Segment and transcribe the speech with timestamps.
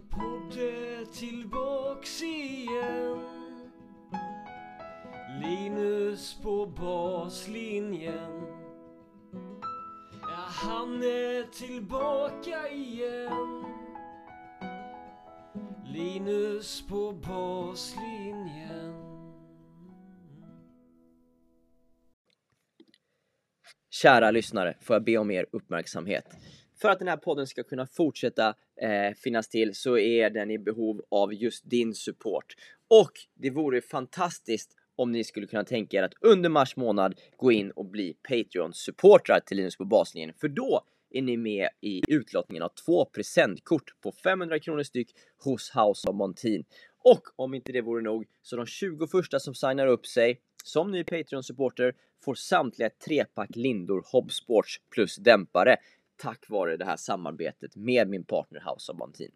[0.00, 0.58] Min podd
[1.12, 3.20] tillbaks igen.
[5.42, 8.42] Linus på baslinjen.
[10.22, 13.64] Ja, han är tillbaka igen.
[15.84, 18.94] Linus på baslinjen.
[23.90, 26.24] Kära lyssnare, får jag be om er uppmärksamhet.
[26.80, 30.58] För att den här podden ska kunna fortsätta eh, finnas till så är den i
[30.58, 32.54] behov av just din support.
[32.88, 37.52] Och det vore fantastiskt om ni skulle kunna tänka er att under mars månad gå
[37.52, 40.34] in och bli Patreon-supportrar till Linus på baslinjen.
[40.40, 45.10] För då är ni med i utlottningen av två presentkort på 500 kronor styck
[45.44, 46.64] hos House of Montin.
[47.04, 50.90] Och om inte det vore nog, så de 20 första som signar upp sig som
[50.90, 51.94] ny Patreon-supporter
[52.24, 55.76] får samtliga trepack lindor Hobsports plus dämpare
[56.20, 59.30] tack vare det här samarbetet med min partner House of Bontin.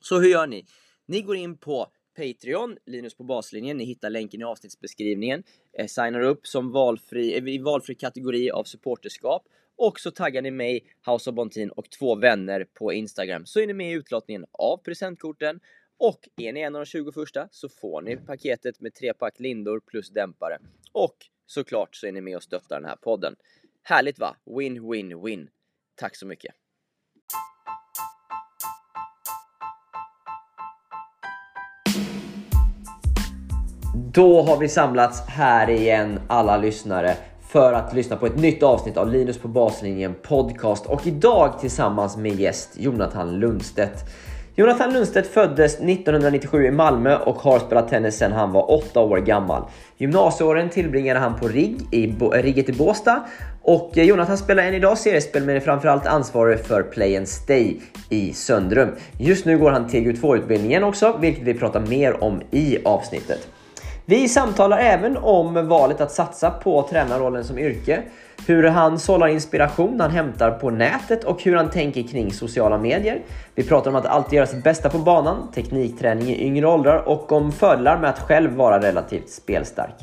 [0.00, 0.66] Så hur gör ni?
[1.06, 6.20] Ni går in på Patreon, Linus på baslinjen, ni hittar länken i avsnittsbeskrivningen, eh, signar
[6.20, 11.30] upp som valfri, eh, i valfri kategori av supporterskap och så taggar ni mig, House
[11.30, 15.60] of Bontin och två vänner på Instagram så är ni med i utlottningen av presentkorten
[15.98, 19.80] och är ni en av de 20 första så får ni paketet med trepack, lindor
[19.80, 20.58] plus dämpare.
[20.92, 23.36] Och såklart så är ni med och stöttar den här podden.
[23.82, 24.36] Härligt va?
[24.58, 25.48] Win, win, win.
[25.96, 26.54] Tack så mycket.
[34.12, 37.14] Då har vi samlats här igen alla lyssnare
[37.48, 42.16] för att lyssna på ett nytt avsnitt av Linus på baslinjen podcast och idag tillsammans
[42.16, 44.04] med gäst Jonathan Lundstedt.
[44.58, 49.18] Jonathan Lundstedt föddes 1997 i Malmö och har spelat tennis sedan han var 8 år
[49.18, 49.62] gammal.
[49.96, 53.24] Gymnasieåren tillbringade han på RIG i Bo- Rigget i Båstad
[53.66, 57.76] och eh, Jonathan spelar än idag seriespel men är framförallt ansvarig för Play and Stay
[58.08, 58.88] i Söndrum.
[59.18, 63.48] Just nu går han TGU2-utbildningen också, vilket vi pratar mer om i avsnittet.
[64.04, 68.02] Vi samtalar även om valet att satsa på tränarrollen som yrke,
[68.46, 73.22] hur han sållar inspiration han hämtar på nätet och hur han tänker kring sociala medier.
[73.54, 77.32] Vi pratar om att alltid göra sitt bästa på banan, teknikträning i yngre åldrar och
[77.32, 79.94] om fördelar med att själv vara relativt spelstark.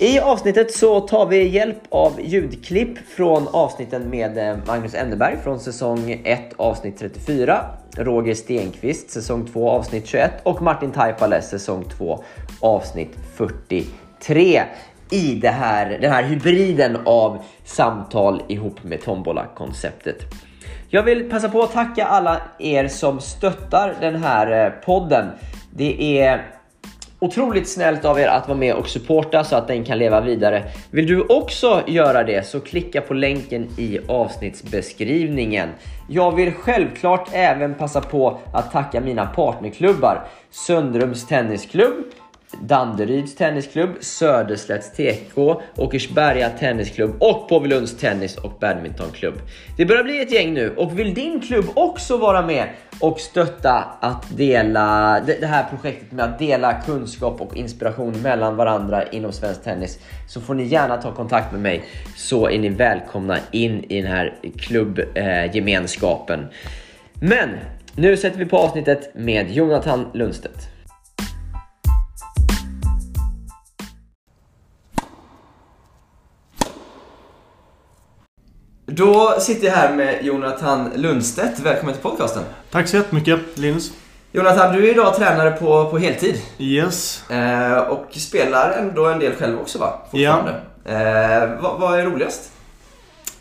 [0.00, 5.60] I avsnittet så tar vi hjälp av ljudklipp från avsnitten med eh, Magnus Enderberg från
[5.60, 7.60] säsong 1 avsnitt 34,
[7.96, 12.24] Roger Stenqvist säsong 2 avsnitt 21 och Martin Taipale säsong 2
[12.60, 14.62] avsnitt 43
[15.10, 20.16] i det här, den här hybriden av samtal ihop med Tombola-konceptet.
[20.88, 25.26] Jag vill passa på att tacka alla er som stöttar den här eh, podden.
[25.70, 26.57] Det är
[27.20, 30.62] Otroligt snällt av er att vara med och supporta så att den kan leva vidare.
[30.90, 35.68] Vill du också göra det så klicka på länken i avsnittsbeskrivningen.
[36.08, 40.26] Jag vill självklart även passa på att tacka mina partnerklubbar.
[40.50, 41.94] Söndrums Tennisklubb,
[42.60, 49.34] Danderyds Tennisklubb, Söderslätts TK, Åkersberga Tennisklubb och Påvelunds Tennis och Badmintonklubb.
[49.76, 52.68] Det börjar bli ett gäng nu och vill din klubb också vara med
[53.00, 58.56] och stötta att dela det det här projektet med att dela kunskap och inspiration mellan
[58.56, 59.98] varandra inom svensk tennis
[60.28, 61.84] så får ni gärna ta kontakt med mig
[62.16, 66.46] så är ni välkomna in i den här klubbgemenskapen.
[67.20, 67.48] Men
[67.96, 70.77] nu sätter vi på avsnittet med Jonathan Lundstedt.
[78.98, 81.60] Då sitter jag här med Jonathan Lundstedt.
[81.60, 82.42] Välkommen till podcasten.
[82.70, 83.92] Tack så jättemycket Linus.
[84.32, 86.42] Jonathan, du är idag tränare på, på heltid.
[86.58, 87.30] Yes.
[87.30, 89.98] Eh, och spelar ändå en del själv också va?
[90.10, 90.50] Fortfarande.
[90.84, 92.52] Eh, vad, vad är roligast?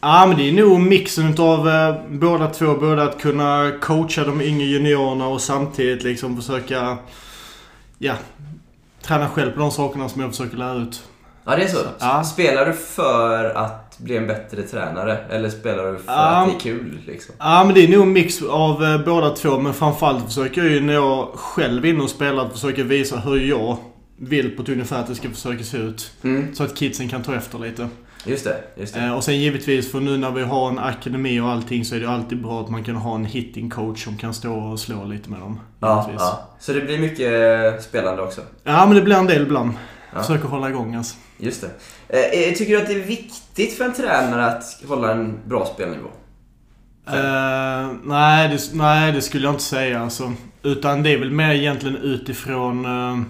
[0.01, 2.73] Ja men det är nog mixen utav eh, båda två.
[2.73, 6.97] Både att kunna coacha de yngre juniorerna och samtidigt liksom försöka
[7.97, 8.13] ja,
[9.01, 11.03] träna själv på de sakerna som jag försöker lära ut.
[11.47, 11.77] Ja, det är så.
[11.99, 12.23] Ja.
[12.23, 15.17] Spelar du för att bli en bättre tränare?
[15.29, 16.13] Eller spelar du för Ja.
[16.13, 16.97] att det är kul?
[17.07, 17.35] Liksom?
[17.39, 19.59] Ja men det är nog en mix av eh, båda två.
[19.59, 23.17] Men framförallt försöker jag ju när jag själv är inne och spelar att försöka visa
[23.17, 23.77] hur jag
[24.19, 26.11] vill på ett ungefär att det ska försöka se ut.
[26.23, 26.55] Mm.
[26.55, 27.87] Så att kidsen kan ta efter lite.
[28.25, 28.57] Just det.
[28.75, 28.99] Just det.
[28.99, 31.99] Eh, och sen givetvis, för nu när vi har en akademi och allting så är
[31.99, 35.05] det alltid bra att man kan ha en hitting coach som kan stå och slå
[35.05, 35.59] lite med dem.
[35.79, 36.39] ja, ja.
[36.59, 38.41] Så det blir mycket spelande också?
[38.63, 39.71] Ja, men det blir en del ibland.
[40.13, 40.21] Ja.
[40.21, 41.15] Försöker hålla igång alltså.
[41.37, 42.47] Just det.
[42.49, 46.07] Eh, tycker du att det är viktigt för en tränare att hålla en bra spelnivå?
[47.07, 50.33] Eh, nej, det, nej, det skulle jag inte säga alltså.
[50.63, 52.85] Utan det är väl mer egentligen utifrån...
[52.85, 53.21] eh,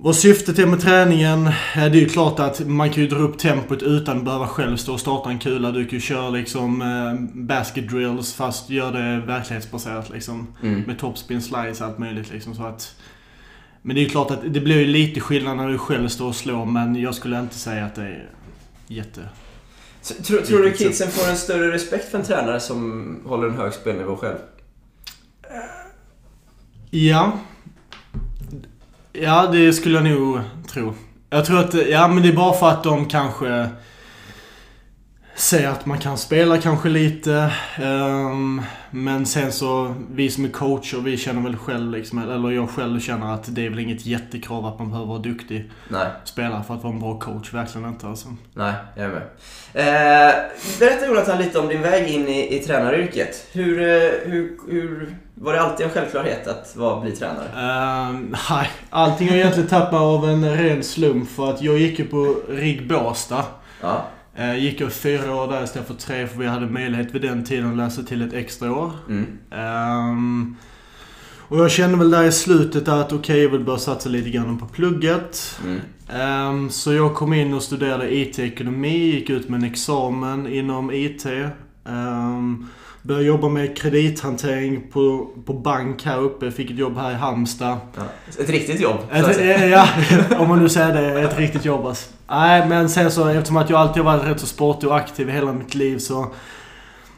[0.00, 1.46] vad syftet är med träningen.
[1.46, 4.46] eh, Det är ju klart att man kan ju dra upp tempot utan att behöva
[4.46, 5.70] själv stå och starta en kula.
[5.70, 10.54] Du kan ju köra liksom eh, basket drills fast gör det verklighetsbaserat liksom.
[10.62, 10.80] Mm.
[10.80, 12.54] Med topspin, slides, allt möjligt liksom.
[12.54, 12.94] Så att,
[13.82, 16.28] men det är ju klart att det blir ju lite skillnad när du själv står
[16.28, 18.30] och slår men jag skulle inte säga att det är
[18.86, 19.20] jätte...
[20.00, 23.56] Så, tror, tror du kidsen får en större respekt för en tränare som håller en
[23.56, 24.36] hög spelnivå själv?
[26.90, 27.32] Ja.
[29.12, 30.94] Ja, det skulle jag nog tro.
[31.30, 33.68] Jag tror att, ja men det är bara för att de kanske
[35.38, 37.52] ser att man kan spela kanske lite.
[37.76, 42.70] ehm, men sen så, vi som är coacher, vi känner väl själv liksom, eller jag
[42.70, 46.06] själv känner att det är väl inget jättekrav att man behöver vara duktig Nej.
[46.24, 47.54] spelare för att vara en bra coach.
[47.54, 48.28] Verkligen inte alltså.
[48.54, 49.22] Nej, jag är med.
[49.74, 50.34] Eh,
[50.78, 53.48] berätta Jonathan lite om din väg in i, i tränaryrket.
[53.52, 57.48] Hur, eh, hur, hur, var det alltid en självklarhet att vara, bli tränare?
[57.56, 62.04] Ehm, nej, allting har egentligen tappat av en ren slump för att jag gick ju
[62.04, 63.44] på RIG Båstad.
[63.80, 64.04] Ja.
[64.38, 67.44] Eh, gick jag fyra år där istället för tre för vi hade möjlighet vid den
[67.44, 68.92] tiden att läsa till ett extra år.
[69.08, 69.26] Mm.
[69.50, 70.56] Ehm,
[71.48, 74.58] och jag kände väl där i slutet att okej, jag vill börja satsa lite grann
[74.58, 75.60] på plugget.
[75.64, 75.80] Mm.
[76.08, 81.26] Ehm, så jag kom in och studerade IT-ekonomi, gick ut med en examen inom IT.
[81.84, 82.68] Um,
[83.08, 87.76] började jobba med kredithantering på, på bank här uppe, fick ett jobb här i Halmstad.
[87.96, 88.02] Ja.
[88.42, 89.88] Ett riktigt jobb, Ett, eh, ja,
[90.38, 91.20] om man nu säger det.
[91.20, 92.10] Ett riktigt jobb alltså.
[92.30, 95.28] Nej, men sen så eftersom att jag alltid har varit rätt så sportig och aktiv
[95.28, 96.26] i hela mitt liv så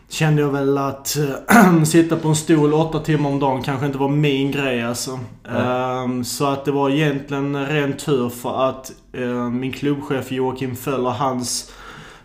[0.09, 1.17] kände jag väl att
[1.87, 5.19] sitta på en stol åtta timmar om dagen kanske inte var min grej alltså.
[5.57, 11.11] Ehm, så att det var egentligen ren tur för att eh, min klubbchef Joakim Föller,
[11.11, 11.73] hans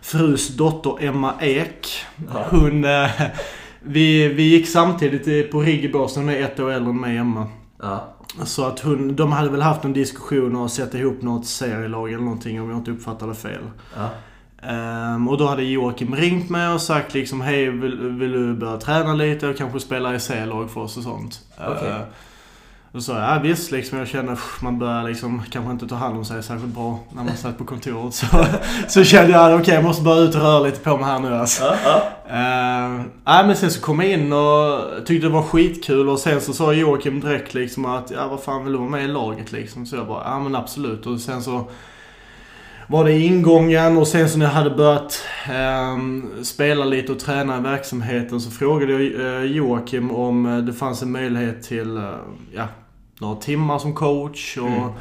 [0.02, 1.88] frus dotter Emma Ek,
[2.50, 2.86] hon...
[3.86, 7.16] vi, vi gick samtidigt på RIG i Båstad, hon är ett år äldre än mig,
[7.16, 7.46] Emma.
[7.82, 8.12] Ja.
[8.44, 12.24] Så att hon, de hade väl haft en diskussion och sätta ihop något serielag eller
[12.24, 13.62] någonting om jag inte uppfattade fel.
[13.96, 14.10] Ja.
[14.68, 18.76] Ehm, och då hade Joakim ringt mig och sagt liksom hej vill, vill du börja
[18.76, 21.40] träna lite och kanske spela i C-lag för oss och sånt.
[21.58, 21.90] Okej.
[21.90, 22.02] Ehm,
[22.96, 23.98] Då sa jag, ja visst liksom.
[23.98, 27.24] Jag känner pff, man börjar liksom kanske inte ta hand om sig särskilt bra när
[27.24, 28.14] man satt på kontoret.
[28.14, 28.26] Så,
[28.88, 31.34] så kände jag, okej jag måste bara ut och röra lite på mig här nu
[31.34, 31.64] alltså.
[31.64, 32.02] Ja, ja.
[32.26, 36.40] Uh, nej men sen så kom jag in och tyckte det var skitkul och sen
[36.40, 39.52] så sa Joakim direkt liksom att ja vad fan vill du vara med i laget
[39.52, 39.86] liksom?
[39.86, 41.70] Så jag bara ja men absolut och sen så
[42.88, 47.58] var det ingången och sen så när jag hade börjat ehm, spela lite och träna
[47.58, 52.02] i verksamheten så frågade jag eh, Joakim om eh, det fanns en möjlighet till eh,
[52.54, 52.68] ja,
[53.20, 54.92] några timmar som coach och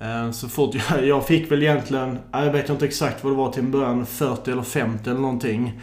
[0.00, 0.26] Mm.
[0.26, 3.36] eh, så fort jag, jag fick väl egentligen, ja, jag vet inte exakt vad det
[3.36, 5.80] var till en början, 40 eller 50 eller någonting.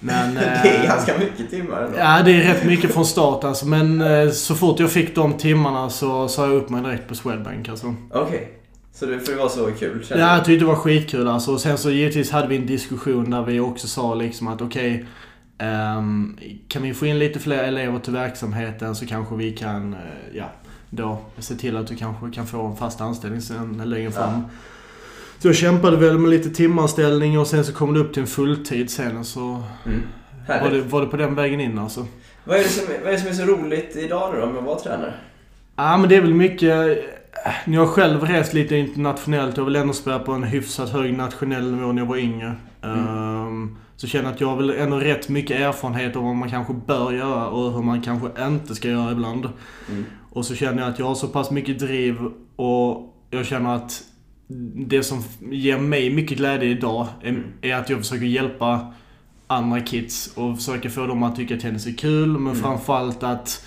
[0.00, 1.98] Men, Det är eh, ganska mycket timmar ändå.
[1.98, 3.66] Ja, det är rätt mycket från start alltså.
[3.66, 7.14] Men eh, så fort jag fick de timmarna så sa jag upp mig direkt på
[7.14, 7.94] Swedbank alltså.
[8.12, 8.56] Okej.
[8.92, 11.52] Så det, för det var så kul, Ja, jag tyckte det var skitkul alltså.
[11.52, 15.06] Och sen så givetvis hade vi en diskussion där vi också sa liksom att okej,
[15.58, 16.38] ehm,
[16.68, 19.98] kan vi få in lite fler elever till verksamheten så kanske vi kan, eh,
[20.36, 20.44] ja,
[20.90, 24.42] då se till att du kanske kan få en fast anställning sen längre fram.
[25.38, 28.26] Så jag kämpade väl med lite timanställning och sen så kom det upp till en
[28.28, 30.02] fulltid sen och så Mm.
[30.62, 32.06] var det, var det på den vägen in alltså.
[32.44, 34.56] Vad, är det som, vad är det som är så roligt idag nu då med
[34.58, 35.12] att vara tränare?
[35.76, 36.98] Ja, men det är väl mycket...
[37.64, 41.72] När jag själv rest lite internationellt, jag vill ändå spela på en hyfsat hög nationell
[41.74, 42.54] nivå när jag var yngre.
[42.82, 43.29] Ehm,
[44.00, 46.74] så känner jag att jag har väl ändå rätt mycket erfarenhet av vad man kanske
[46.86, 49.48] bör göra och hur man kanske inte ska göra ibland.
[49.90, 50.04] Mm.
[50.30, 52.18] Och så känner jag att jag har så pass mycket driv
[52.56, 54.02] och jag känner att
[54.74, 58.94] det som ger mig mycket glädje idag är, är att jag försöker hjälpa
[59.46, 62.28] andra kids och försöker få dem att tycka att tennis är kul.
[62.28, 62.62] Men Mm.
[62.62, 63.66] framförallt att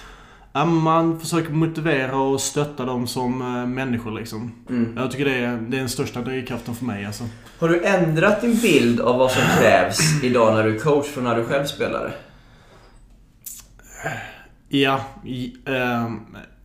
[0.53, 4.51] man försöker motivera och stötta dem som eh, människor liksom.
[4.69, 4.97] Mm.
[4.97, 7.23] Jag tycker det är, det är den största drivkraften för mig alltså.
[7.59, 11.23] Har du ändrat din bild av vad som krävs idag när du är coach från
[11.23, 12.11] när du själv spelade?
[14.69, 15.53] Ja, i,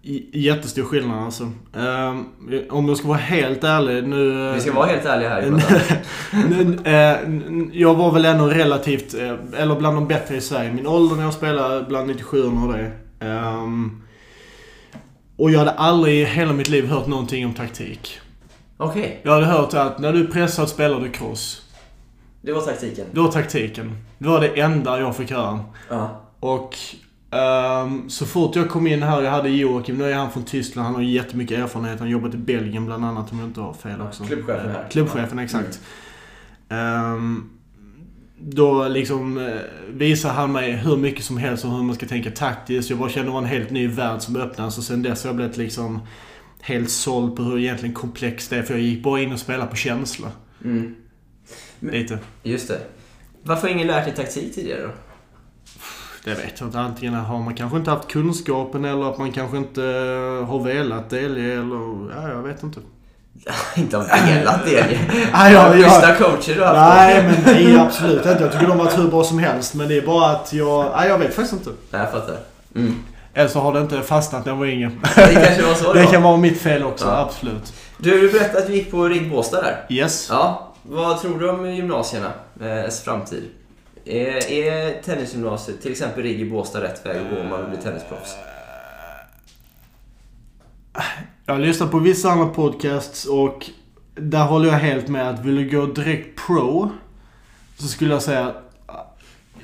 [0.03, 1.53] i, jättestor skillnad alltså.
[1.77, 2.25] Ehm,
[2.71, 4.53] om jag ska vara helt ärlig nu...
[4.53, 5.63] Vi ska vara helt ärliga här.
[6.49, 10.73] Nu, eh, jag var väl ändå relativt, eh, eller bland de bättre i Sverige.
[10.73, 12.91] Min ålder när jag spelade, bland 97 och det.
[13.21, 14.03] Ehm,
[15.37, 18.19] och jag hade aldrig i hela mitt liv hört någonting om taktik.
[18.77, 21.63] Okej, Jag hade hört att när du är pressad spelar du cross.
[22.43, 23.07] det var taktiken.
[23.13, 23.93] Det var taktiken.
[24.19, 25.61] Det var det enda jag fick höra.
[25.91, 26.21] Ja.
[26.41, 26.77] Och
[27.31, 30.87] ehm, så fort jag kom in här, jag hade Joakim, nu är han från Tyskland,
[30.87, 31.99] han har jättemycket erfarenhet.
[31.99, 34.25] Han har jobbat i Belgien bland annat om jag inte har fel också.
[34.25, 34.87] Klubbchefen här.
[34.91, 35.81] Klubbchefen, exakt.
[36.69, 37.51] Ehm,
[38.41, 42.31] då liksom eh, visar han mig hur mycket som helst om hur man ska tänka
[42.31, 42.91] taktiskt.
[42.91, 45.29] Jag bara kände det var en helt ny värld som öppnades och sen dess har
[45.29, 46.01] jag blivit liksom
[46.61, 48.63] helt såld på hur egentligen komplext det är.
[48.63, 50.33] För jag gick bara in och spelade på känsla.
[50.65, 50.95] Mm.
[51.81, 52.19] Lite.
[52.43, 52.81] Just det.
[53.43, 54.91] Varför har ingen lärt dig taktik tidigare då?
[56.25, 56.81] Det vet jag inte.
[56.81, 59.83] Antingen har man kanske inte haft kunskapen eller att man kanske inte
[60.49, 62.15] har velat delge eller...
[62.15, 62.81] Ja, jag vet inte.
[63.77, 64.99] inte har velat det.
[65.33, 66.97] Nej, jag, Schyssta jag, coacher du har haft.
[66.97, 68.43] nej, men nej, absolut inte.
[68.43, 69.75] Jag tycker de har varit hur bra som helst.
[69.75, 70.93] Men det är bara att jag...
[70.97, 71.71] Nej, jag vet faktiskt inte.
[71.91, 72.37] Nej, jag fattar.
[72.75, 72.95] Mm.
[73.35, 74.91] Eller så har det inte fastnat när jag var yngre.
[75.17, 76.09] Det kanske var så Det då.
[76.11, 77.17] kan vara mitt fel också, Ja.
[77.21, 77.73] absolut.
[77.99, 79.87] Du, du berättade att du gick på Rigg Båstad där.
[79.89, 80.27] Yes.
[80.31, 82.33] Ja, vad tror du om gymnasierna?
[82.61, 83.43] Eh, framtid?
[84.05, 87.69] Är, är tennisgymnasiet, till exempel Rigg i Båstad, rätt väg att gå om man vill
[87.71, 88.35] bli tennisproffs?
[91.49, 93.71] Jag har lyssnat på vissa andra podcasts och
[94.15, 96.91] där håller jag helt med att vill du gå direkt pro
[97.77, 98.53] så skulle jag säga
[98.87, 99.19] att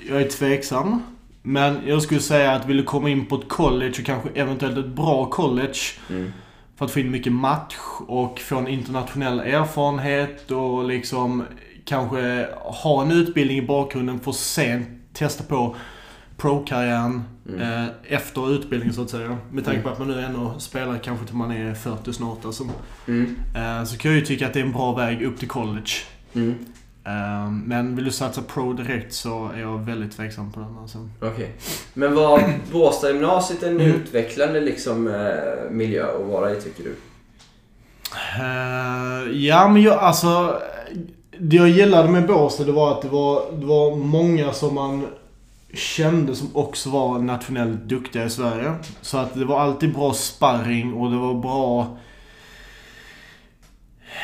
[0.09, 1.03] jag är tveksam.
[1.43, 4.79] Men jag skulle säga att vill du komma in på ett college och kanske eventuellt
[4.79, 5.79] ett bra college
[6.11, 6.33] Mm.
[6.77, 7.77] för att få in mycket match
[8.07, 11.45] och få en internationell erfarenhet och liksom
[11.85, 15.77] kanske ha en utbildning i bakgrunden för att sen testa på
[16.37, 17.23] pro-karriären
[17.61, 19.39] eh, efter utbildningen så att säga.
[19.53, 22.65] Med tanke på att man nu ändå spelar kanske till man är 40 snart alltså.
[23.09, 23.37] Mm.
[23.57, 25.91] Eh, så kan jag ju tycka att det är en bra väg upp till college.
[26.35, 26.55] Mm.
[27.05, 31.09] Eh, men vill du satsa pro direkt så är jag väldigt tveksam på den alltså.
[31.21, 31.53] Okej.
[31.95, 33.87] Men var Båstadgymnasiet en Mm.
[33.87, 35.05] utvecklande liksom,
[35.71, 36.95] miljö att vara i, tycker du?
[39.33, 40.61] Ja, men jag, alltså...
[41.39, 45.07] Det jag gillade med Båstad det var att det var, det var många som man
[45.77, 48.75] kände som också var nationellt duktiga i Sverige.
[49.01, 51.99] Så att det var alltid bra sparring och det var bra...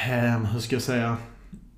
[0.09, 1.16] Eh, hur ska jag säga?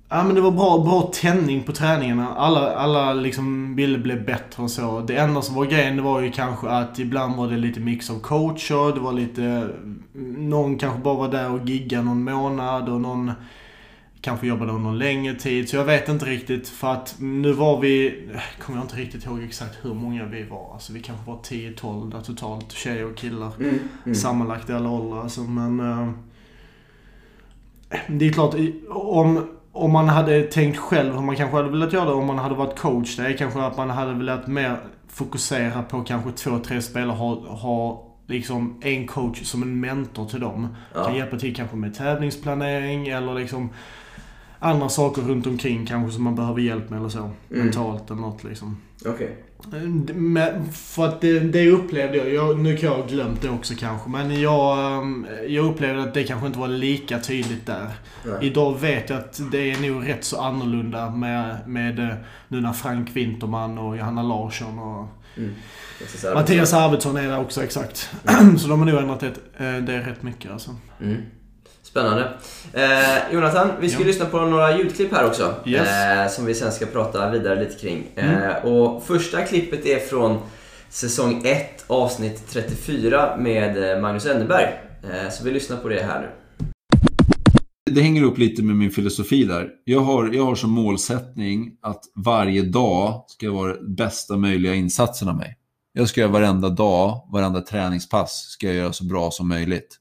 [0.09, 2.35] Ja men det var bra, bra tändning på träningarna.
[2.35, 4.99] Alla, alla liksom ville bli bättre och så.
[4.99, 8.09] Det enda som var grejen det var ju kanske att ibland var det lite mix
[8.09, 8.93] av coacher.
[8.93, 9.69] Det var lite...
[10.37, 13.31] Någon kanske bara var där och giggade någon månad och någon
[14.23, 15.69] kanske jobbade under någon längre tid.
[15.69, 18.23] Så jag vet inte riktigt för att nu var vi...
[18.59, 20.73] Kommer jag inte riktigt ihåg exakt hur många vi var.
[20.73, 22.71] Alltså vi kanske var 10-12 där totalt.
[22.71, 23.51] Tjejer och killar.
[23.59, 23.79] Mm.
[24.05, 24.15] Mm.
[24.15, 25.79] Sammanlagt i alla åldrar alltså, men...
[25.79, 26.09] eh,
[28.07, 28.55] det är klart,
[28.89, 32.37] om, om man hade tänkt själv hur man kanske hade velat göra det om man
[32.37, 33.15] hade varit coach.
[33.15, 34.77] Det är kanske att man hade velat mer
[35.07, 37.17] fokusera på kanske två, tre spelare.
[37.17, 40.75] Ha, ha liksom en coach som en mentor till dem.
[40.93, 41.03] Ja.
[41.03, 43.69] Kan hjälpa till kanske med tävlingsplanering eller liksom
[44.63, 47.19] andra saker runt omkring kanske som man behöver hjälp med eller så.
[47.19, 47.33] Mm.
[47.49, 48.77] Mentalt eller något liksom.
[49.05, 49.37] Okej.
[50.13, 53.73] Men för att det, det upplevde jag, jag, nu kan jag ha glömt det också
[53.79, 57.87] kanske, men jag, ehm, jag upplevde att det kanske inte var lika tydligt där.
[58.25, 58.35] Nej.
[58.41, 62.15] Idag vet jag att det är nog rätt så annorlunda med, med eh,
[62.47, 65.53] nu när Frank Winterman och Johanna Larsson och Mm.
[66.33, 67.97] Mattias Arvidsson är där också exakt.
[68.57, 70.75] så de har nog ändrat det, eh, det är rätt mycket alltså.
[71.01, 71.21] Mm.
[71.93, 72.33] Spännande.
[72.73, 74.05] Eh, Jonathan, vi ska Ja.
[74.07, 75.55] lyssna på några ljudklipp här också.
[75.65, 75.87] Yes.
[75.87, 78.03] Eh, som vi sen ska prata vidare lite kring.
[78.15, 78.41] Mm.
[78.43, 80.39] Eh, och första klippet är från
[80.89, 84.73] säsong 1, avsnitt 34 med eh, Magnus Enneberg.
[85.03, 86.27] Eh, så vi lyssnar på det här nu.
[87.91, 89.69] Det hänger upp lite med min filosofi där.
[89.83, 95.35] Jag har, jag har som målsättning att varje dag ska vara bästa möjliga insatsen av
[95.35, 95.57] mig.
[95.93, 99.99] Jag ska göra varenda dag, varenda träningspass ska jag göra så bra som möjligt.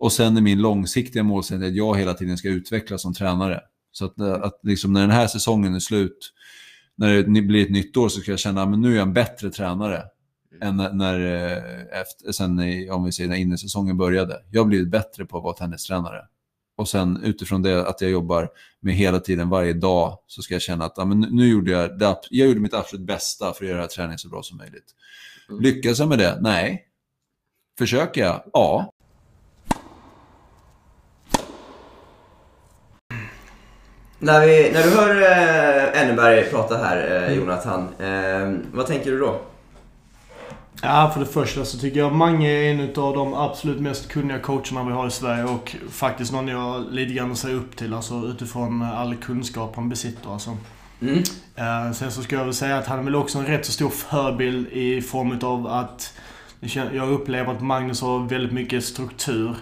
[0.00, 3.60] Och sen är min långsiktiga målsättning att jag hela tiden ska utvecklas som tränare.
[3.92, 6.32] Så att, eh, att liksom när den här säsongen är slut,
[6.96, 9.12] när det blir ett nytt år så ska jag känna att nu är jag en
[9.12, 10.02] bättre tränare
[10.62, 14.42] än när, när, eh, efter, sen i, om vi säger när innesäsongen började.
[14.50, 16.26] Jag har blivit bättre på att vara tennistränare.
[16.76, 18.48] Och sen utifrån det att jag jobbar
[18.80, 21.98] med hela tiden, varje dag, så ska jag känna att ja, men nu gjorde jag,
[21.98, 24.56] det, jag gjorde mitt absolut bästa för att göra det här träningen så bra som
[24.56, 24.94] möjligt.
[25.48, 25.62] Mm.
[25.62, 26.38] Lyckas jag med det?
[26.40, 26.86] Nej.
[27.78, 28.42] Försöker jag?
[28.52, 28.89] Ja.
[34.22, 39.18] När, vi, när du hör eh, Enneberg prata här, eh, Jonathan, eh, vad tänker du
[39.18, 39.40] då?
[40.82, 44.38] Ja, för det första så tycker jag Mange är en av de absolut mest kunniga
[44.38, 48.14] coacherna vi har i Sverige och faktiskt någon jag lite grann ser upp till, alltså
[48.14, 50.32] utifrån all kunskap han besitter.
[50.32, 50.56] Alltså.
[51.02, 51.18] Mm.
[51.56, 53.72] Eh, sen så ska jag väl säga att han är väl också en rätt så
[53.72, 56.14] stor förebild i form av att
[56.92, 59.56] jag upplever att Magnus har väldigt mycket struktur.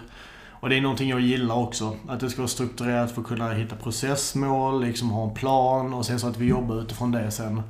[0.59, 1.95] Och det är någonting jag gillar också.
[2.07, 6.05] Att det ska vara strukturerat för att kunna hitta processmål, liksom ha en plan och
[6.05, 7.61] sen så att vi jobbar utifrån det sen.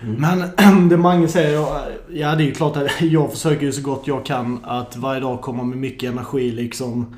[0.00, 1.58] Men det Mange säger,
[2.08, 5.20] ja det är ju klart att jag försöker ju så gott jag kan att varje
[5.20, 7.16] dag komma med mycket energi liksom.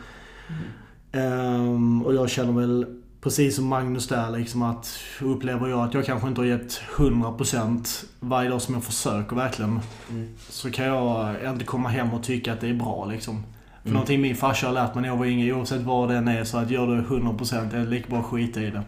[1.13, 2.87] Ehm, och jag känner väl
[3.21, 8.05] precis som Magnus där liksom att upplever jag att jag kanske inte har gett 100%
[8.21, 9.81] varje dag som jag försöker verkligen.
[10.11, 10.29] Mm.
[10.49, 13.43] Så kan jag inte komma hem och tycka att det är bra liksom.
[13.83, 16.45] För någonting min farsa har lärt mig när jag var yngre, oavsett vad den är,
[16.45, 18.83] så att gör du 100% är det lika bra att skita i det.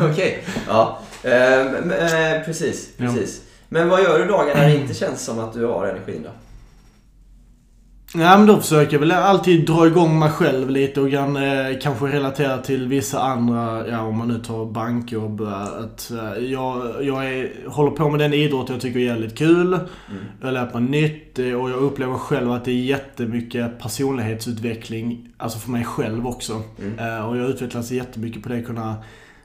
[0.12, 0.98] Okej, ja.
[1.22, 1.30] Eh,
[1.84, 3.06] men, eh, precis, Ja.
[3.06, 3.42] precis.
[3.68, 6.30] Men vad gör du dagar när det inte känns som att du har energin då?
[8.14, 11.78] Ja men då försöker jag väl alltid dra igång mig själv lite och grann, eh,
[11.82, 15.40] kanske relatera till vissa andra, ja om man nu tar bankjobb.
[15.40, 19.38] eh, Att, eh, jag jag är, håller på med den idrott jag tycker är jävligt
[19.38, 19.78] kul.
[20.40, 25.28] Jag har lärt mig nytt eh, och jag upplever själv att det är jättemycket personlighetsutveckling.
[25.36, 26.62] Alltså för mig själv också.
[26.98, 28.94] Eh, och jag utvecklas jättemycket på det, kunna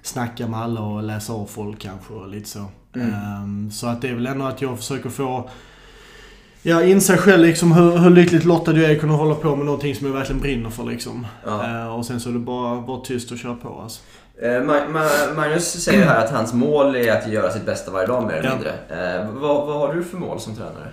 [0.02, 2.60] snacka med alla och läsa av folk kanske och lite så.
[2.96, 5.50] Eh, så att det är väl ändå att jag försöker få
[6.70, 9.66] Ja, inse själv liksom hur, hur lyckligt lottad du är att kunna hålla på med
[9.66, 11.28] någonting som jag verkligen brinner för liksom.
[11.46, 11.82] Ja.
[11.82, 14.02] Eh, och sen så är det bara vara tyst och köra på alltså.
[14.42, 18.08] Eh, Ma- Ma- Magnus säger här att hans mål är att göra sitt bästa varje
[18.08, 18.56] dag mer eller Ja.
[18.56, 18.72] mindre.
[19.22, 20.88] Eh, vad, vad har du för mål som tränare?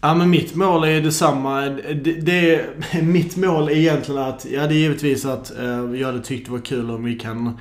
[0.00, 1.60] Ja men mitt mål är detsamma.
[1.60, 2.64] Det, det,
[3.02, 6.52] mitt mål är egentligen att, ja det är givetvis att eh, jag hade tyckt det
[6.52, 7.60] var kul om vi kan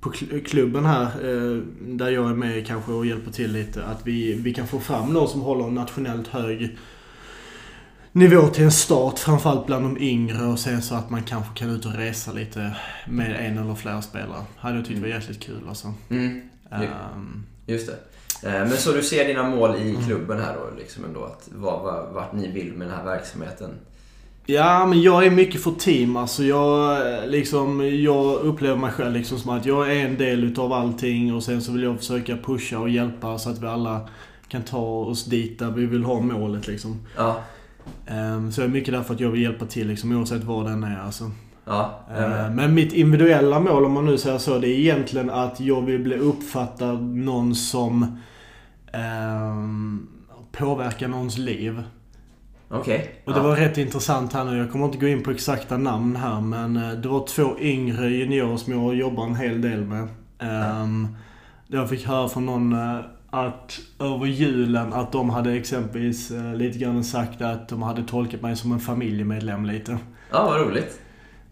[0.00, 4.06] på kl- klubben här, eh, där jag är med kanske och hjälper till lite, att
[4.06, 6.78] vi, vi kan få fram någon som håller en nationellt hög
[8.12, 11.70] nivå till en start, framförallt bland de yngre och sen så att man kanske kan
[11.70, 12.76] ut och resa lite
[13.08, 14.42] med en eller flera spelare.
[14.56, 15.94] Hade jag tyckt var jäkligt kul alltså.
[16.10, 16.40] Mm.
[16.70, 17.86] Ehm, Just
[18.42, 18.48] det.
[18.48, 21.24] Eh, Men så du ser dina mål i klubben här då, liksom ändå?
[21.24, 23.70] Att, vad, vad, vart ni vill med den här verksamheten?
[24.50, 26.16] Ja, men jag är mycket för team.
[26.16, 30.72] Alltså jag, liksom, jag upplever mig själv liksom som att jag är en del utav
[30.72, 34.08] allting och sen så vill jag försöka pusha och hjälpa så att vi alla
[34.48, 37.00] kan ta oss dit där vi vill ha målet liksom.
[37.16, 37.40] Ja,
[38.06, 40.82] Ehm, Så jag är mycket därför att jag vill hjälpa till liksom, oavsett vad den
[40.84, 41.30] är alltså.
[41.64, 42.00] ja.
[42.16, 42.54] Ehm.
[42.54, 46.00] Men mitt individuella mål, om man nu säger så, det är egentligen att jag vill
[46.02, 48.18] bli uppfattad någon som
[48.92, 50.06] ehm,
[50.52, 51.82] påverkar någons liv.
[52.70, 53.22] Okej.
[53.24, 53.46] Och det ja.
[53.46, 54.58] var rätt intressant här nu.
[54.58, 58.10] Jag kommer inte gå in på exakta namn här men eh, det var två yngre
[58.10, 60.08] juniorer som jag jobbar en hel del med.
[60.82, 61.16] Um,
[61.66, 66.78] jag fick höra från någon eh, att över julen att de hade exempelvis eh, lite
[66.78, 69.98] grann sagt att de hade tolkat mig som en familjemedlem lite.
[70.32, 71.00] ja, vad roligt.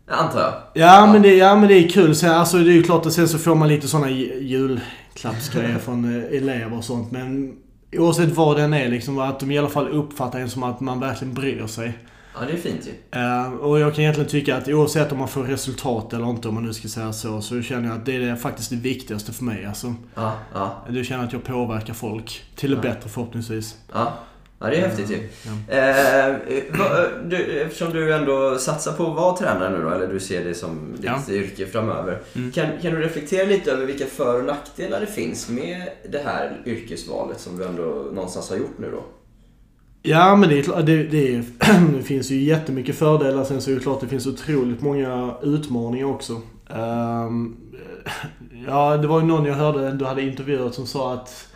[0.08, 0.52] Antar jag.
[0.74, 2.14] Ja, Men, det, ja men det är kul.
[2.14, 5.78] Sen, alltså, det är ju klart att sen så får man lite såna ju- julklappsgrejer
[5.84, 7.10] från elever och sånt.
[7.10, 7.56] Men
[7.92, 11.00] oavsett vad den är liksom, att de i alla fall uppfattar en som att man
[11.00, 11.98] verkligen bryr sig.
[12.34, 13.20] Ja, det är fint ju.
[13.20, 16.54] Eh, och jag kan egentligen tycka att oavsett om man får resultat eller inte, om
[16.54, 19.32] man nu ska säga så, så känner jag att det är det faktiskt det viktigaste
[19.32, 19.64] för mig.
[19.64, 23.76] Alltså, Ja, ja, du känner att jag påverkar folk till det bättre förhoppningsvis.
[23.92, 24.12] ja.
[24.60, 25.28] Ja, det är häftigt ju.
[25.68, 25.74] Ja.
[25.76, 26.36] Eh,
[26.78, 30.44] vad- du, eftersom du ändå satsar på att vara tränare nu då, eller du ser
[30.44, 31.34] det som ditt Ja.
[31.34, 32.18] yrke framöver.
[32.34, 32.52] Mm.
[32.52, 36.62] Kan, kan du reflektera lite över vilka för och nackdelar det finns med det här
[36.66, 39.02] yrkesvalet som du ändå någonstans har gjort nu då?
[40.02, 41.44] Ja, men det, är, det, det, är,
[41.96, 43.44] det finns ju jättemycket fördelar.
[43.44, 46.40] Sen så är det klart det finns otroligt många utmaningar också.
[46.70, 47.56] Ehm,
[48.66, 51.48] ja, det var ju någon jag hörde du hade intervjuat som sa att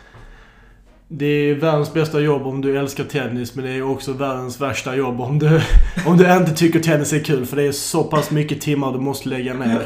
[1.13, 4.95] det är världens bästa jobb om du älskar tennis, men det är också världens värsta
[4.95, 5.61] jobb om du,
[6.05, 7.45] om du inte tycker tennis är kul.
[7.45, 9.81] För det är så pass mycket timmar du måste lägga ner.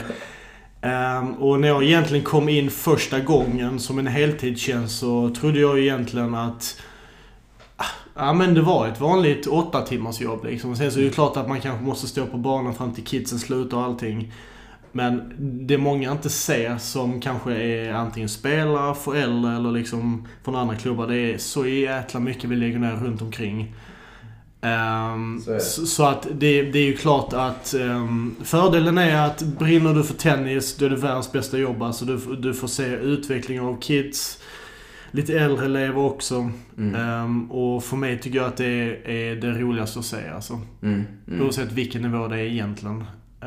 [1.19, 5.79] Um, och när jag egentligen kom in första gången som en heltidstjänst så trodde jag
[5.79, 6.81] egentligen att
[7.75, 7.85] ah,
[8.15, 10.75] Ja men det var ett vanligt åtta timmars jobb liksom.
[10.75, 13.03] Sen så är det ju klart att man kanske måste stå på banan fram till
[13.03, 14.31] kidsen slutar och allting.
[14.95, 15.33] Men
[15.67, 21.07] det många inte ser som kanske är antingen spelare, föräldrar eller liksom från andra klubbar.
[21.07, 23.75] Det är så jäkla mycket vi lägger ner runt omkring.
[24.61, 29.41] Ehm, Så så, så att det, det är ju klart att ehm, fördelen är att
[29.41, 31.81] brinner du för tennis, då är det världens bästa jobb.
[31.83, 34.39] Alltså du, du får se utveckling av kids.
[35.11, 36.51] Lite äldre elever också.
[36.77, 36.95] Mm.
[36.95, 40.61] Ehm, och för mig tycker jag att det är, är det roligaste att se alltså.
[40.83, 41.03] Mm.
[41.27, 41.41] Mm.
[41.41, 43.03] Oavsett vilken nivå det är egentligen.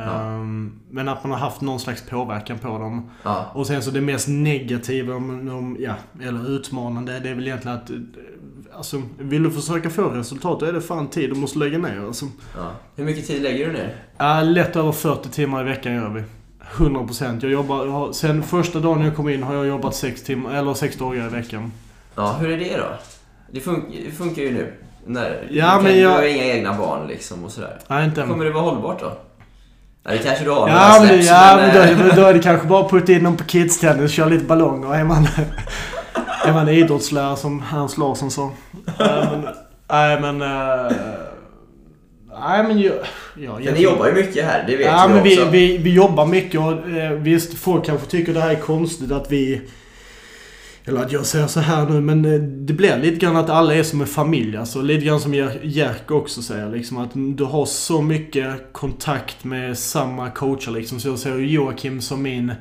[0.06, 0.20] Ja.
[0.22, 3.10] Ehm, men att man har haft någon slags påverkan på dem.
[3.22, 3.46] Ja.
[3.54, 7.76] Och sen så det mest negativa, om, om, ja, eller utmanande, det är väl egentligen
[7.76, 7.90] att...
[8.76, 12.04] Alltså, vill du försöka få resultat, då är det fan tid du måste lägga ner
[12.06, 12.24] alltså.
[12.56, 12.70] Ja.
[12.96, 13.94] Hur mycket tid lägger du ner?
[14.18, 16.22] Ja, lätt över 40 timmar i veckan gör vi.
[16.76, 17.38] 100%.
[17.42, 20.54] Jag jobbar, jag har, sen första dagen jag kom in har jag jobbat 6 timmar,
[20.54, 21.72] eller 6 dagar i veckan.
[22.14, 22.84] Ja, hur är det då?
[23.50, 24.72] Det, fun- det funkar ju nu.
[25.06, 27.78] När, Ja, du, men kan, jag- du har inga egna barn liksom och sådär.
[27.88, 28.22] Nej, inte.
[28.22, 29.12] Kommer det vara hållbart då?
[30.08, 32.34] Ja, det kanske du har Ja, men, släpps, ja men, men eh, då, då är
[32.34, 34.94] det kanske bara att putta in dem på kidstennis, köra lite ballonger.
[34.94, 35.28] Är man,
[36.44, 38.50] är man idrottslärare som Hans Larsson sa.
[38.98, 39.48] Nej men...
[39.88, 40.18] Nej
[42.62, 42.82] men...
[42.82, 42.88] eh,
[43.36, 43.62] jag...
[43.62, 45.50] Ja, ni jobbar ju mycket här, det vet Ja jag men vi, också.
[45.50, 49.32] vi, vi jobbar mycket och eh, visst folk kanske tycker det här är konstigt att
[49.32, 49.62] vi
[50.88, 53.74] Eller att jag säger så här nu, men eh, det blir lite grann att alla
[53.74, 54.56] är som en familj.
[54.56, 56.70] Alltså lite grann som Jer- Jerk också säger.
[56.70, 61.00] Liksom att du har så mycket kontakt med samma coacher liksom.
[61.00, 62.52] Så jag ser Joakim som min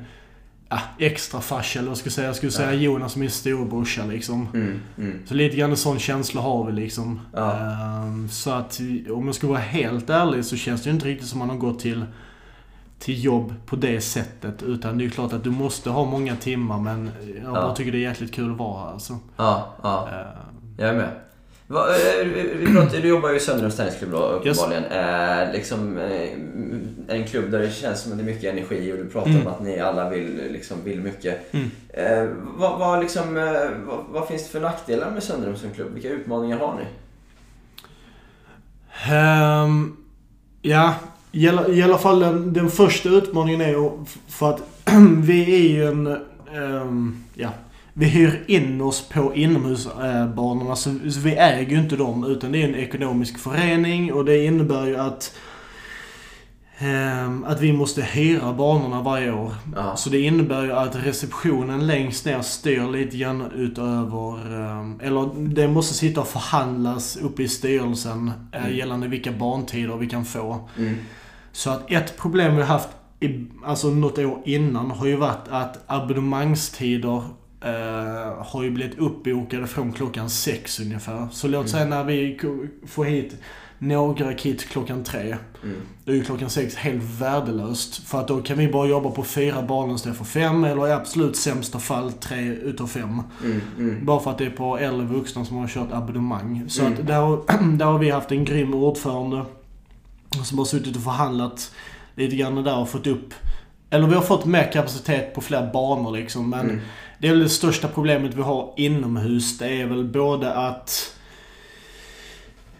[0.68, 2.26] ja, extra farsa, eller vad ska jag säga.
[2.26, 4.48] Jag skulle säga Jonas som min storebrorsa liksom.
[4.54, 5.18] Mm, mm.
[5.26, 7.20] Så lite grann en sån känsla har vi liksom.
[7.34, 7.56] Ja.
[7.56, 11.28] Ehm, så att om jag ska vara helt ärlig så känns det ju inte riktigt
[11.28, 12.04] som man har gått till,
[12.98, 14.62] till jobb på det sättet.
[14.62, 17.10] Utan det är klart att du måste ha många timmar men
[17.44, 19.18] jag bara tycker det är jäkligt kul att vara här alltså.
[19.36, 20.08] Ja, ja.
[20.08, 21.08] Ehm, Jag är med.
[21.70, 22.26] Va, eh,
[22.58, 24.84] vi pratar, du jobbar ju i Söderums träningsklubb då uppenbarligen.
[24.84, 26.28] Eh, liksom, eh,
[27.16, 29.46] en klubb där det känns som att det är mycket energi och du pratar Mm.
[29.46, 31.54] om att ni alla vill, liksom, vill mycket.
[31.54, 31.70] Mm.
[31.88, 33.44] Eh, vad, vad, liksom, eh,
[33.86, 35.94] vad, vad finns det för nackdelar med Söderum som klubb?
[35.94, 36.84] Vilka utmaningar har ni?
[39.12, 39.96] Ehm,
[40.62, 40.94] ja,
[41.32, 43.90] i alla, i alla fall den, den första utmaningen är ju
[44.28, 44.62] för att
[45.22, 46.06] vi är ju en...
[46.56, 47.50] Um, ja,
[47.92, 50.90] vi hyr in oss på inomhusbanorna eh, så,
[51.24, 54.12] vi äger ju inte dem utan det är en ekonomisk förening.
[54.12, 55.34] Och det innebär ju att
[57.46, 59.54] att vi måste hyra banorna varje år.
[59.76, 59.96] Ja.
[59.96, 64.54] Så det innebär ju att receptionen längst ner styr lite grann utöver...
[64.60, 68.76] ehm, Eller det måste sitta och förhandlas uppe i styrelsen eh, Mm.
[68.76, 70.68] gällande vilka barntider vi kan få.
[70.78, 70.94] Mm.
[71.52, 72.88] Så att ett problem vi har haft,
[73.20, 77.22] i, alltså något år innan, har ju varit att abonnemangstider
[77.64, 81.28] eh, har ju blivit uppbokade från klockan sex ungefär.
[81.32, 82.38] Så låt säga när vi
[82.86, 83.36] får hit
[83.78, 85.36] några kids klockan tre.
[85.62, 85.76] Mm.
[86.04, 87.96] Då är ju klockan sex helt värdelöst.
[88.08, 90.92] För att då kan vi bara jobba på fyra barn istället för fem, eller i
[90.92, 93.22] absolut sämsta fall tre utav fem.
[93.44, 93.60] Mm.
[93.78, 94.04] Mm.
[94.04, 96.64] Bara för att det är på äldre vuxna som har kört abonnemang.
[96.68, 96.92] Så Mm.
[96.92, 99.44] att där, har- där har vi haft en grym ordförande.
[100.44, 101.72] Som har suttit och förhandlat
[102.14, 103.34] lite grann där och fått upp...
[103.90, 106.50] Eller vi har fått mer kapacitet på fler banor liksom.
[106.50, 106.80] Men Mm.
[107.18, 109.58] det är väl det största problemet vi har inomhus.
[109.58, 111.14] Det är väl både att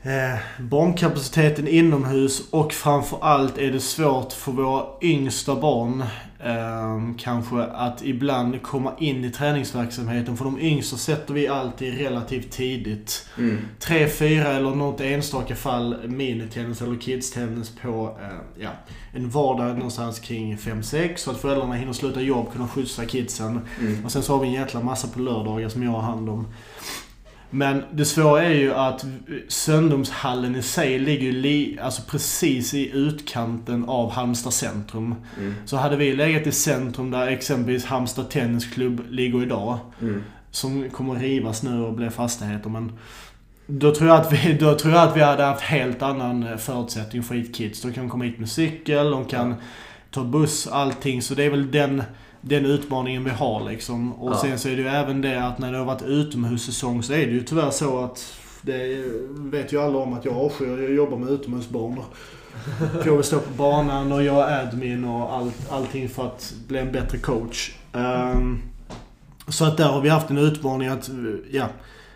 [0.08, 6.04] eh, barnkapaciteten inomhus och framförallt är det svårt för våra yngsta barn
[6.44, 10.36] eh, kanske att ibland komma in i träningsverksamheten.
[10.36, 13.28] För de yngsta sätter vi alltid relativt tidigt.
[13.38, 13.58] Mm.
[13.78, 18.70] Tre, fyra eller något enstaka fall minitennis eller kidstennis på eh, ja,
[19.12, 23.60] en vardag någonstans kring 5-6 så att föräldrarna hinner sluta jobb, kunna skjutsa kidsen.
[23.80, 24.04] Mm.
[24.04, 26.46] Och sen så har vi en jäkla massa på lördagar som jag har hand om.
[27.50, 29.04] Men det svåra är ju att
[29.48, 35.14] Söndomshallen i sig ligger li, alltså precis i utkanten av Halmstad centrum.
[35.38, 35.54] Mm.
[35.64, 40.22] Så hade vi legat i centrum där exempelvis Halmstad Tennisklubb ligger idag, Mm.
[40.50, 42.92] som kommer rivas nu och bli fastigheter, men
[43.66, 46.56] då tror, jag att vi, då tror jag att vi hade haft helt annan eh,
[46.56, 47.82] förutsättning för hit kids.
[47.82, 49.54] De kan komma hit med cykel, de kan
[50.10, 51.22] ta buss, allting.
[51.22, 52.02] Så det är väl den,
[52.40, 54.12] den utmaningen vi har liksom.
[54.12, 54.38] Och Ja.
[54.40, 57.26] sen så är det ju även det att när det har varit utomhussäsong så är
[57.26, 61.16] det ju tyvärr så att det vet ju alla om att jag avskyr att jobba
[61.16, 62.04] med utomhusbanor.
[63.02, 66.78] För jag vill stå på banan och göra admin och allt, allting för att bli
[66.78, 67.70] en bättre coach.
[67.92, 68.58] Ehm,
[69.48, 71.10] så att där har vi haft en utmaning att,
[71.50, 71.66] ja,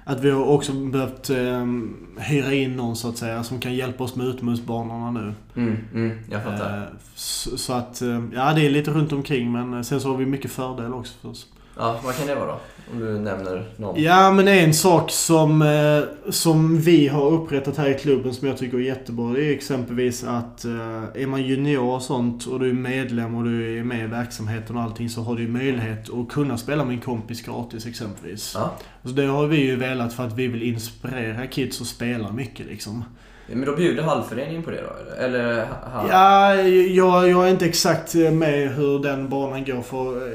[0.05, 4.05] att vi har också behövt um, hyra in någon så att säga som kan hjälpa
[4.05, 5.35] oss med utomhusbanorna nu.
[5.57, 5.77] Mm.
[5.95, 6.19] Mm.
[6.31, 6.79] Jag fattar.
[6.79, 10.09] Eh, så, så att, eh, ja det är lite runt omkring men eh, sen så
[10.09, 11.47] har vi mycket fördel också för oss.
[11.77, 12.61] Ja, vad kan det vara då?
[12.93, 14.03] Om du nämner någon.
[14.03, 18.57] Ja men en sak som, eh, som vi har upprättat här i klubben som jag
[18.59, 22.69] tycker är jättebra det är exempelvis att eh, är man junior och sånt och du
[22.71, 26.29] är medlem och du är med i verksamheten och allting så har du möjlighet att
[26.33, 28.53] kunna spela med en kompis gratis exempelvis.
[28.55, 28.73] Ja.
[29.05, 32.67] Så det har vi ju velat för att vi vill inspirera kids att spela mycket
[32.67, 33.05] liksom.
[33.47, 35.23] Men då bjuder hallföreningen på det då?
[35.25, 35.39] Eller?
[35.39, 40.33] eller ha- Ja, jag, jag är inte exakt med hur den banan går för eh,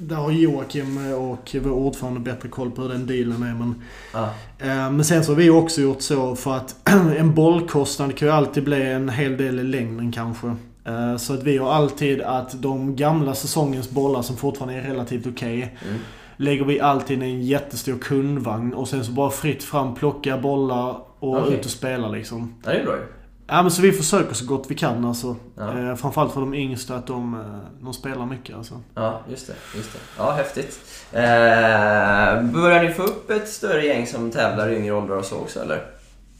[0.00, 3.54] där har Joakim och vår ordförande bättre koll på hur den dealen är.
[3.54, 3.74] Men,
[4.12, 4.24] Ja.
[4.58, 6.76] eh, men sen så har vi också gjort så för att
[7.18, 10.46] en bollkostnad kan ju alltid bli en hel del i längden kanske.
[10.84, 15.26] Eh, så att vi har alltid att de gamla säsongens bollar som fortfarande är relativt
[15.26, 15.98] okej Mm.
[16.36, 20.96] lägger vi alltid i en jättestor kundvagn och sen så bara fritt fram plocka bollar
[21.18, 21.54] och Okej.
[21.54, 22.54] ut och spela liksom.
[22.64, 23.02] Ja, det är bra ju.
[23.50, 25.36] Ja men så vi försöker så gott vi kan alltså.
[25.56, 25.78] Ja.
[25.78, 27.40] Eh, framförallt för de yngsta att de, eh,
[27.80, 28.80] de spelar mycket alltså.
[28.94, 29.54] Ja, just det.
[29.76, 29.98] Just det.
[30.18, 30.80] Ja, häftigt.
[31.12, 35.36] Eh, börjar ni få upp ett större gäng som tävlar i yngre åldrar och så
[35.36, 35.82] också eller?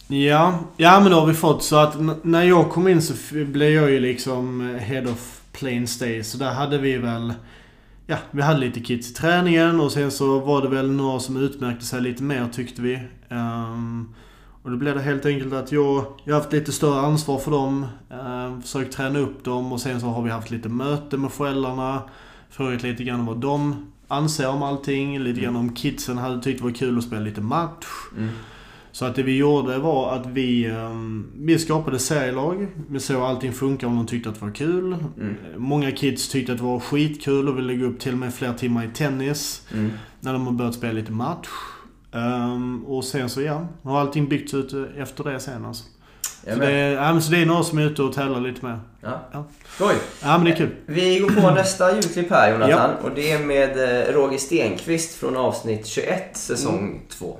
[0.08, 1.62] Ja, ja men det har vi fått.
[1.62, 5.88] Så att när jag kom in så blev jag ju liksom eh, Head of Plain
[5.88, 6.22] Stay.
[6.22, 7.34] Så där hade vi väl...
[8.06, 11.36] Ja, vi hade lite kids i träningen och sen så var det väl några som
[11.36, 13.00] utmärkte sig lite mer tyckte vi.
[13.28, 14.14] Ehm,
[14.68, 17.50] och då blev det helt enkelt att jag, jag har haft lite större ansvar för
[17.50, 17.86] dem.
[18.12, 22.02] Uh, försökt träna upp dem och sen så har vi haft lite möte med föräldrarna.
[22.50, 25.18] Frågat lite grann vad de anser om allting.
[25.18, 27.86] Lite grann om kidsen hade tyckt det var kul att spela lite match.
[28.16, 28.28] Mm.
[28.92, 32.66] Så att det vi gjorde var att vi, ehm, vi skapade serielag.
[32.88, 34.96] Vi såg allting funka om de tyckte att det var kul.
[35.16, 35.36] Mm.
[35.56, 38.52] Många kids tyckte att det var skitkul och ville lägga upp till och med fler
[38.52, 39.66] timmar i tennis.
[39.72, 39.90] Mm.
[40.20, 41.48] När de har börjat spela lite match.
[42.12, 45.84] Ehm, och sen så ja, har allting byggts ut efter det sen alltså.
[46.44, 48.66] Så det, är- ja, men så det är några som är ute och tävlar lite
[48.66, 48.78] med.
[49.02, 49.28] Ja.
[49.32, 49.44] Ja.
[49.66, 49.94] Skoj.
[50.22, 50.76] Ja men det är kul.
[50.86, 52.94] Vi går på nästa ljudklipp här Jonathan.
[53.04, 53.70] Och det är med
[54.08, 57.38] eh, Roger Stenqvist från avsnitt 21, säsong 2.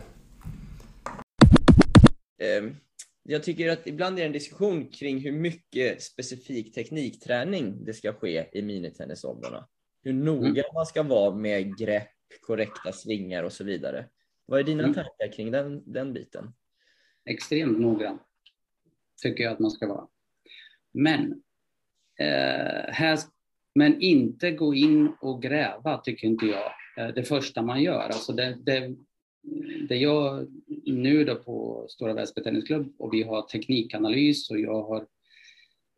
[2.42, 2.76] Ehm,
[3.22, 8.12] Jag tycker att ibland är det en diskussion kring hur mycket specifik teknikträning det ska
[8.12, 9.64] ske i minitennisåldrarna.
[10.04, 12.08] Hur noga man ska vara med grepp,
[12.46, 14.04] korrekta svingar och så vidare.
[14.48, 14.94] Vad är dina Mm.
[14.94, 16.52] tankar kring den, den biten?
[17.24, 18.18] extremt noggrann.
[19.22, 20.06] Tycker jag att man ska vara.
[20.92, 21.42] Men,
[22.18, 23.18] eh, här,
[23.74, 26.72] men inte gå in och gräva tycker inte jag.
[26.96, 28.00] Eh, det första man gör.
[28.02, 28.96] Alltså det, det,
[29.88, 30.48] det jag
[30.86, 35.06] nu då på Stora Väsby Tennisklubb och vi har teknikanalys och jag har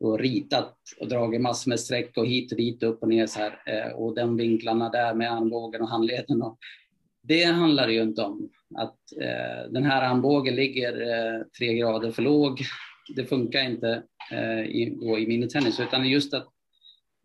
[0.00, 3.38] och ritat och dragit massor med streck och hit och dit, upp och ner så
[3.38, 3.62] här.
[3.66, 6.42] Eh, och de vinklarna där med armbågen och handleden.
[6.42, 6.58] Och
[7.22, 12.22] det handlar ju inte om att eh, den här armbågen ligger eh, tre grader för
[12.22, 12.60] låg.
[13.16, 16.48] Det funkar inte eh, i, då i minitennis, utan just att,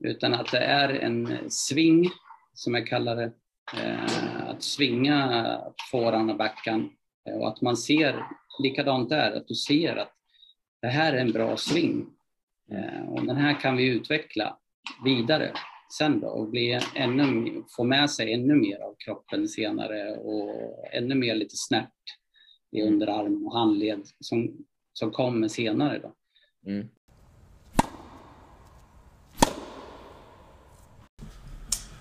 [0.04, 2.10] utan att det är en sving,
[2.54, 3.32] som jag kallar det,
[3.78, 5.60] eh, att svinga
[5.92, 6.90] fåran och backan
[7.30, 8.24] eh, och att man ser,
[8.64, 10.12] likadant där, att du ser att
[10.82, 12.06] det här är en bra sving
[12.72, 14.58] eh, och den här kan vi utveckla
[15.06, 15.52] vidare
[15.98, 20.50] sen då och bli ännu, få med sig ännu mer av kroppen senare och
[20.92, 21.90] ännu mer lite snärt
[22.72, 26.14] i underarm och handled som, som kommer senare då.
[26.72, 26.88] Mm.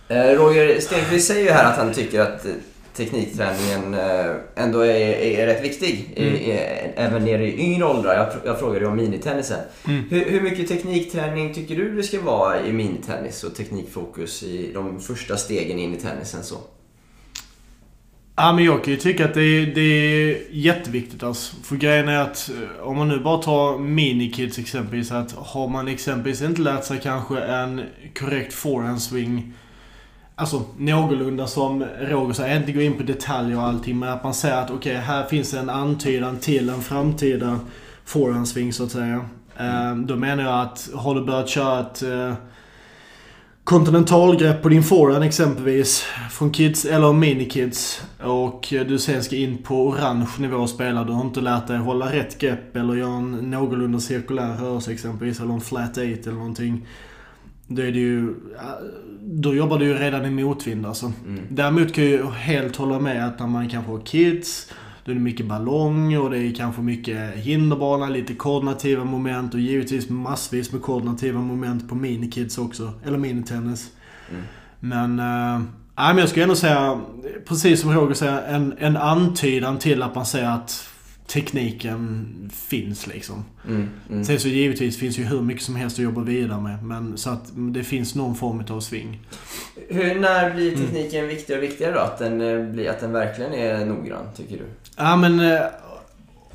[0.09, 2.53] Eh, Roger Stenqvist säger ju här att han tycker att eh,
[2.97, 6.51] teknikträningen eh, ändå är, är rätt viktig, i,
[6.97, 8.15] även nere i yngre åldrar.
[8.15, 9.61] Jag, jag frågade ju om minitennisen.
[9.85, 15.01] Hur, hur mycket teknikträning tycker du det ska vara i minitennis och teknikfokus i de
[15.01, 16.43] första stegen in i tennisen?
[16.43, 16.57] Så?
[18.37, 21.57] Ja men jag kan ju tycka att det är, det är jätteviktigt alltså.
[21.63, 25.13] För grejen är att eh, om man nu bara tar minikids exempelvis.
[25.13, 27.83] Att har man exempelvis inte lärt sig kanske en
[28.19, 29.53] korrekt forehand swing.
[30.37, 33.99] Alltså någorlunda som Roger säger, inte gå in på detaljer och allting.
[33.99, 37.61] Men att man säger att okej, här finns en antydan till en framtida
[38.05, 39.25] forehandsving så att säga.
[39.57, 40.07] Mm.
[40.07, 42.35] Då menar jag att har du börjat köra ett eh,
[43.65, 49.87] kontinentalgrepp på din forehand exempelvis från kids eller minikids och du sen ska in på
[49.87, 51.05] orange nivå och spela.
[51.05, 55.41] Du har inte lärt dig hålla rätt grepp eller göra en någorlunda cirkulär rörelse exempelvis
[55.41, 56.87] eller en flat eight eller någonting.
[57.67, 58.35] Då är det ju...
[59.21, 61.13] Då jobbar du ju redan i motvind alltså.
[61.49, 64.73] Däremot kan jag ju helt hålla med att när man kanske har kids
[65.05, 69.61] då är det mycket ballong och det är kanske mycket hinderbana, lite koordinativa moment och
[69.61, 72.93] givetvis massvis med koordinativa moment på minikids också.
[73.07, 73.91] Eller minitennis.
[74.81, 75.11] Men...
[75.11, 75.63] Uh,
[75.97, 77.01] nej, men jag skulle ändå säga,
[77.49, 80.89] precis som Roger säger, en, en antydan till att man säger att
[81.27, 83.45] tekniken finns liksom.
[83.69, 84.25] Mm, mm.
[84.25, 86.85] Sen så givetvis finns ju hur mycket som helst att jobba vidare med.
[86.85, 89.21] Men så att det finns någon form av sving.
[89.89, 92.01] Hur, när blir tekniken viktigare och viktigare då?
[92.01, 94.65] Att den, eh, blir, att den verkligen är noggrann, tycker du?
[94.97, 95.61] Ja men eh,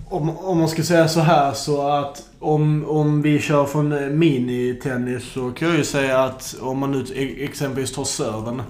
[0.09, 4.09] om, om man ska säga så här så att om, om vi kör från eh,
[4.09, 7.05] minitennis så kan jag ju säga att om man nu
[7.39, 8.61] exempelvis tar serven.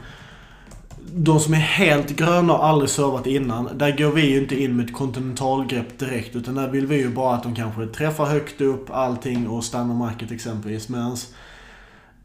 [1.13, 4.75] De som är helt gröna och aldrig servat innan, där går vi ju inte in
[4.75, 6.35] med ett kontinentalgrepp direkt.
[6.35, 9.95] Utan där vill vi ju bara att de kanske träffar högt upp allting och stannar
[9.95, 10.89] market exempelvis.
[10.89, 11.17] Medan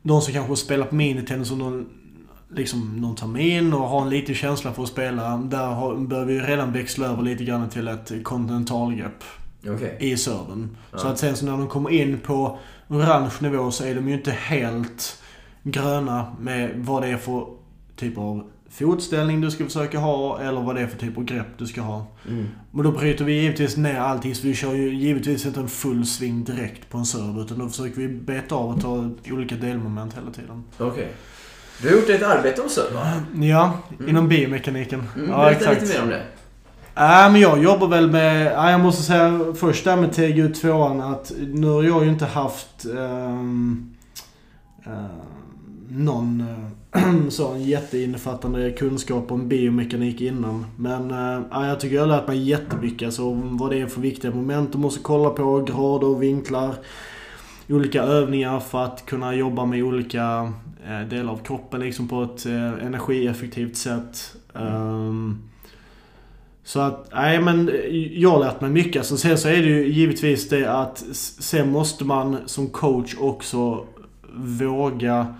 [0.02, 1.86] de som kanske spelar på minitennis under någon,
[2.54, 5.36] liksom någon termin och har en liten känsla för att spela.
[5.36, 9.24] Där har, bör vi ju redan växla över lite grann till ett kontinentalgrepp
[9.68, 9.96] Okej.
[10.00, 10.76] i serven.
[10.92, 11.10] Så Ja.
[11.10, 14.30] att sen så när de kommer in på orange nivå så är de ju inte
[14.30, 15.22] helt
[15.62, 17.46] gröna med vad det är för
[17.96, 21.46] typ av fotställning du ska försöka ha eller vad det är för typ av grepp
[21.58, 22.06] du ska ha.
[22.28, 22.48] Mm.
[22.70, 26.06] Men då bryter vi givetvis ner allting så vi kör ju givetvis inte en full
[26.06, 30.16] sving direkt på en serve utan då försöker vi beta av och ta olika delmoment
[30.16, 30.64] hela tiden.
[30.78, 31.12] Okej.
[31.82, 33.12] Du har gjort ett arbete om serv, va?
[33.46, 35.02] Ja, inom biomekaniken.
[35.16, 35.80] Mm, ja, berätta exakt.
[35.82, 36.22] lite mer om det.
[36.94, 38.52] Nej, men jag jobbar väl med...
[38.52, 42.84] Ja, jag måste säga först där med TGU2 att nu har jag ju inte haft
[42.84, 43.94] ehm,
[44.84, 45.33] ehm,
[45.88, 46.40] någon
[46.94, 50.66] eh, sån jätteinnefattande kunskap om biomekanik innan.
[50.76, 53.14] Men äh, jag tycker jag har lärt mig jättemycket.
[53.14, 56.74] Så vad det är för viktiga moment du måste kolla på, grader och vinklar.
[57.68, 60.52] olika övningar för att kunna jobba med olika
[60.86, 64.36] äh, delar av kroppen liksom på ett äh, energieffektivt sätt.
[64.54, 65.38] Ehm,
[66.64, 67.70] så att, nej men
[68.12, 69.00] jag har lärt mig mycket.
[69.00, 70.98] Alltså, sen så är det ju givetvis det att
[71.38, 73.86] sen måste man som coach också
[74.36, 75.34] våga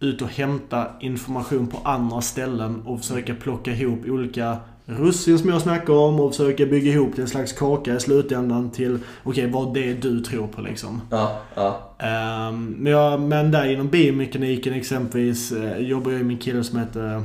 [0.00, 5.60] ut och hämta information på andra ställen och försöka plocka ihop olika russin som jag
[5.62, 9.74] snackar om och försöka bygga ihop till en slags kaka i slutändan till okej, vad
[9.74, 11.00] det är du tror på liksom.
[11.10, 11.94] Ja, ja.
[11.98, 16.78] Ehm, men, jag, men där inom biomekaniken exempelvis eh, jobbar jag med en kille som
[16.78, 17.22] heter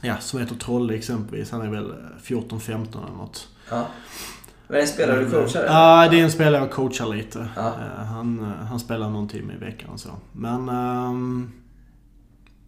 [0.00, 1.50] Ja, som heter Trolle exempelvis.
[1.50, 3.48] Han är väl eh, 14-15 eller något.
[3.70, 3.86] ja.
[4.68, 5.60] Men en spelare du coachar?
[5.60, 5.72] eller?
[5.72, 7.48] Ja, det är en spelare jag coachar lite.
[7.56, 7.66] Ja.
[7.66, 10.08] Eh, Han, eh, han spelar någon timme i veckan och så.
[10.32, 10.68] Men...
[10.68, 11.52] ehm,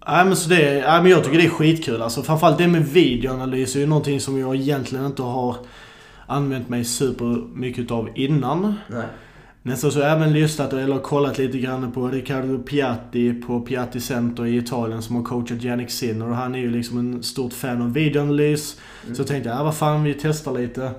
[0.07, 2.23] Nej men så det, nej, men jag tycker det är skitkul alltså.
[2.23, 5.57] Framförallt det med videoanalys är ju någonting som jag egentligen inte har
[6.27, 8.75] använt mig super mycket av innan.
[8.89, 9.07] Nej.
[9.63, 14.01] Nästan så har jag även lyssnat eller kollat lite grann på Riccardo Piatti på Piatti
[14.01, 17.53] Center i Italien som har coachat Jannik Sinner och han är ju liksom en stort
[17.53, 18.81] fan av videoanalys.
[19.13, 20.91] Så jag tänkte, ja vad fan vi testar lite.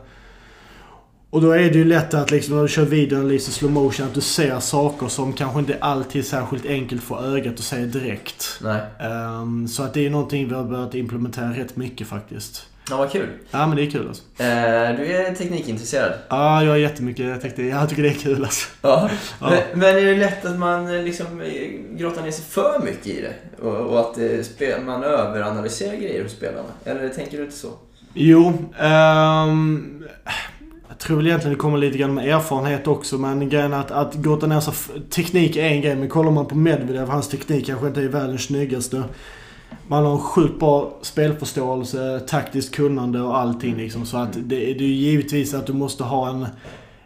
[1.36, 4.06] Och då är det ju lätt att liksom när du kör videoanalys i slow motion
[4.06, 7.78] att du ser saker som kanske inte alltid är särskilt enkelt för ögat att se
[7.78, 8.60] direkt.
[8.62, 8.82] Nej.
[9.00, 12.67] Ehm, så att det är någonting vi har börjat implementera rätt mycket faktiskt.
[12.89, 13.30] Ja, vad kul.
[13.52, 14.24] Ja men det är kul alltså.
[14.38, 16.13] Eh, du är teknikintresserad.
[16.30, 17.74] Ja, jag är jättemycket teknik.
[17.74, 18.67] Jag tycker det är kul alltså.
[18.82, 19.10] Ja.
[19.39, 19.50] Ja.
[19.50, 23.08] Men, men är det lätt att man eh, liksom eh, grottar ner sig för mycket
[23.08, 23.63] i det?
[23.63, 26.69] Och, och att eh, man överanalyserar grejer hos spelarna?
[26.86, 27.69] Eller tänker du inte så?
[28.13, 30.04] Jo, ehm,
[30.95, 33.17] jag tror väl egentligen det kommer lite grann med erfarenhet också.
[33.17, 34.73] Men grejen att, att grotta ner sig...
[35.10, 38.43] Teknik är en grej, men kollar man på Medvedev, hans teknik kanske inte är världens
[38.43, 39.03] snyggaste.
[39.88, 44.05] Man har en sjukt bra spelförståelse, taktiskt kunnande och allting liksom.
[44.05, 46.47] Så att det, det är ju givetvis att du måste ha en,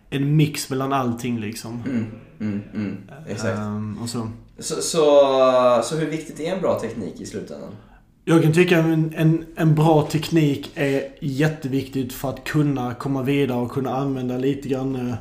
[0.09, 1.83] en mix mellan allting liksom.
[1.85, 2.05] Mm,
[2.39, 2.97] mm, mm.
[3.27, 3.59] Exakt.
[4.03, 4.29] Och så.
[4.59, 7.71] Så, så, så hur viktigt är en bra teknik i slutändan?
[8.29, 13.23] Jag kan tycka att en, en, en bra teknik är jätteviktigt för att kunna komma
[13.23, 15.15] vidare och kunna använda lite grann eh,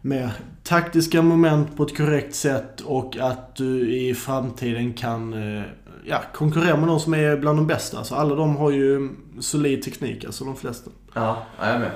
[0.00, 0.30] mer
[0.62, 5.62] taktiska moment på ett korrekt sätt och att du i framtiden kan eh,
[6.04, 8.04] ja, konkurrera med de som är bland de bästa.
[8.04, 10.90] Så alla de har ju solid teknik, alltså de flesta.
[11.14, 11.90] Ja, jag är med.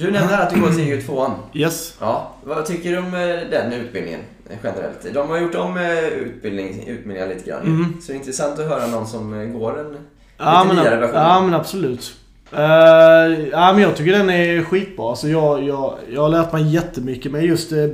[0.00, 1.30] Du nämnde här att du går till EU2.
[1.54, 1.96] Yes.
[2.00, 5.14] Ja, vad tycker du om eh, den utbildningen eh, generellt?
[5.14, 7.62] De har gjort om eh, utbildning, utbildningar lite grann.
[7.62, 7.96] Mm.
[8.00, 9.96] Så det är intressant att höra någon som går en
[10.36, 11.16] Ja lite men, nyare version.
[11.20, 12.14] ja men absolut.
[12.52, 15.08] Eh, ja men jag tycker den är skitbra.
[15.10, 17.86] Alltså jag, jag, jag har lärt mig jättemycket med just uh,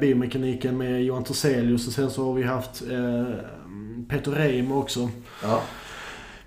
[0.00, 3.24] biomekaniken med Johan Torselius och sen så har vi haft uh,
[4.08, 5.08] Peter Reim också.
[5.42, 5.62] Ja.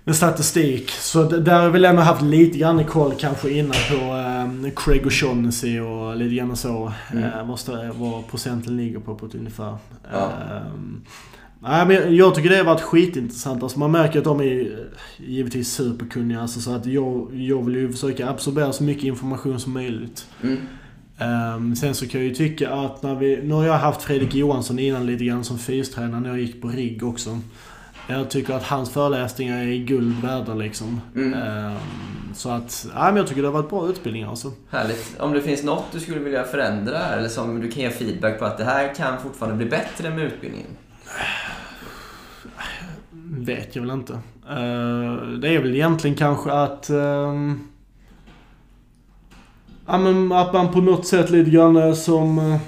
[0.04, 0.90] Med statistik.
[0.90, 5.06] Så där har vi väl ändå haft lite grann koll kanske innan på um, Craig
[5.06, 6.92] O'Shaughnessy och lite grann så.
[7.12, 7.24] Mm.
[7.24, 9.76] Uh, vad, procenten ligger på på ett ungefär.
[10.12, 10.30] Ja.
[10.50, 11.00] Ehm,
[11.64, 13.62] Nej men jag tycker det har varit skitintressant.
[13.62, 16.40] Alltså man märker att de är eh, givetvis superkunniga.
[16.40, 20.26] Alltså så att jag, jag vill ju försöka absorbera så mycket information som möjligt.
[20.42, 20.58] Mm.
[21.18, 23.40] Ehm, sen så kan jag ju tycka att när vi...
[23.42, 26.68] Nu har jag haft Fredrik Johansson innan lite grann som fystränare när jag gick på
[26.68, 27.40] RIG också.
[28.06, 31.00] Jag tycker att hans föreläsningar är guld värda liksom.
[31.16, 31.34] Mm.
[31.34, 31.76] Ehm,
[32.34, 34.52] så att, nej men jag tycker det har varit bra utbildningar alltså.
[34.70, 35.20] Härligt.
[35.20, 38.38] Om det finns något du skulle vilja förändra här, eller som du kan ge feedback
[38.38, 40.66] på att det här kan fortfarande bli bättre med utbildningen?
[43.38, 44.12] Vet jag väl inte.
[44.48, 46.90] Eh, det är väl egentligen kanske att...
[46.90, 47.68] ehm,
[49.86, 52.58] ja, men att man på något sätt lite grann eh, som...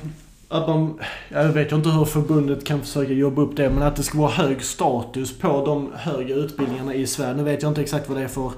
[0.55, 0.99] att man...
[1.29, 4.31] Jag vet inte hur förbundet kan försöka jobba upp det, men att det ska vara
[4.31, 7.35] hög status på de högre utbildningarna i Sverige.
[7.35, 8.53] Nu vet jag inte exakt vad det är för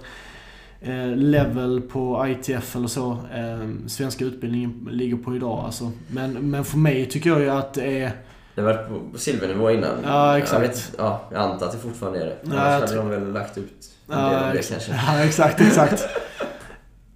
[0.80, 5.92] eh, level på ITF eller så eh, svenska utbildningen ligger på idag alltså.
[6.08, 8.12] Men, men för mig tycker jag ju att det är...
[8.54, 9.90] Det varit på, silvernivå innan.
[10.04, 10.52] Ja, exakt.
[10.62, 12.36] Jag, vet, ja, jag antar att det fortfarande är det.
[12.42, 14.92] Ja, Annars hade tror- de väl lagt ut en del Ja, av det kanske.
[15.06, 16.08] ja exakt, exakt.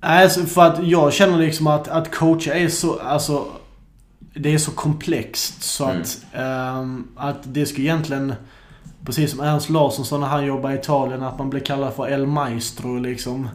[0.02, 3.44] Alltså, för att jag känner liksom att, att coacha är så, alltså,
[4.34, 6.00] det är så komplext så Mm.
[6.02, 8.34] att, ehm, att det skulle egentligen,
[9.04, 12.08] precis som Ernst Larsson sa när han jobbade i Italien, att man blir kallad för
[12.08, 13.48] El Maestro liksom.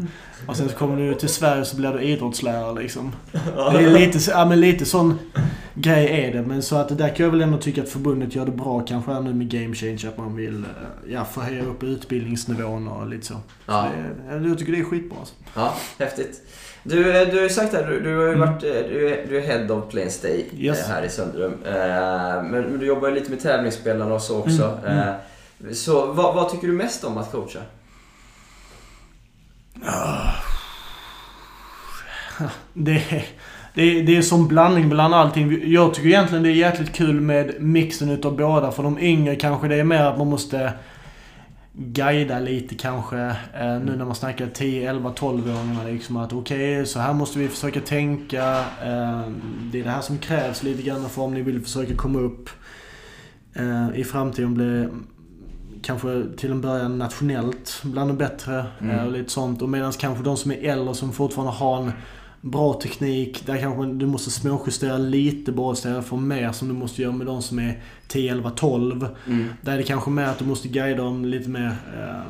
[0.47, 3.11] Och sen så kommer du till Sverige så blir du idrottslärare liksom.
[3.55, 5.19] Det är lite, så- ja, men lite sån
[5.75, 6.41] grej är det.
[6.41, 9.11] Men så att där kan jag väl ändå tycka att förbundet gör det bra kanske
[9.11, 10.01] här nu med Game Change.
[10.07, 13.33] Att man vill eh, ja, få höja upp utbildningsnivån och lite så.
[13.65, 13.89] Ja.
[14.29, 15.35] så det, jag tycker det är skitbra alltså.
[15.55, 16.41] Ja, häftigt.
[16.83, 18.39] Du, eh, du har ju sagt här, du, du har ju Mm.
[18.39, 20.87] varit, eh, du är, du är Head of Plain Stay Yes.
[20.87, 21.53] här i Söndrum.
[21.63, 24.79] Men, men du jobbar ju lite med tävlingsspelarna och så också.
[24.85, 24.97] Mm,
[25.59, 25.73] mm.
[25.75, 27.59] Så vad, vad tycker du mest om att coacha?
[32.73, 33.25] Det,
[33.75, 35.71] Det är, det är som blandning mellan allting.
[35.71, 38.71] Jag tycker egentligen det är jäkligt kul med mixen utav båda.
[38.71, 40.73] För de yngre kanske det är mer att man måste
[41.73, 43.17] guida lite kanske.
[43.53, 45.91] Eh, nu när man snackar 10, 11, 12-åringarna.
[45.91, 48.59] Liksom att okej, okay, så här måste vi försöka tänka.
[48.59, 49.21] Eh,
[49.71, 52.49] det är det här som krävs lite grann för om ni vill försöka komma upp
[53.53, 54.53] eh, i framtiden.
[54.53, 54.87] Bli
[55.81, 58.65] kanske till en början nationellt bland de bättre.
[58.81, 58.99] Mm.
[58.99, 59.61] Eh, och lite sånt.
[59.61, 61.91] Och medan kanske de som är äldre som fortfarande har en
[62.45, 63.43] bra teknik.
[63.45, 67.27] Där kanske du måste småjustera lite bara istället för mer som du måste göra med
[67.27, 69.07] de som är 10, 11, 12.
[69.27, 69.47] Mm.
[69.61, 72.21] Där är det kanske mer att du måste guida dem lite mer eh,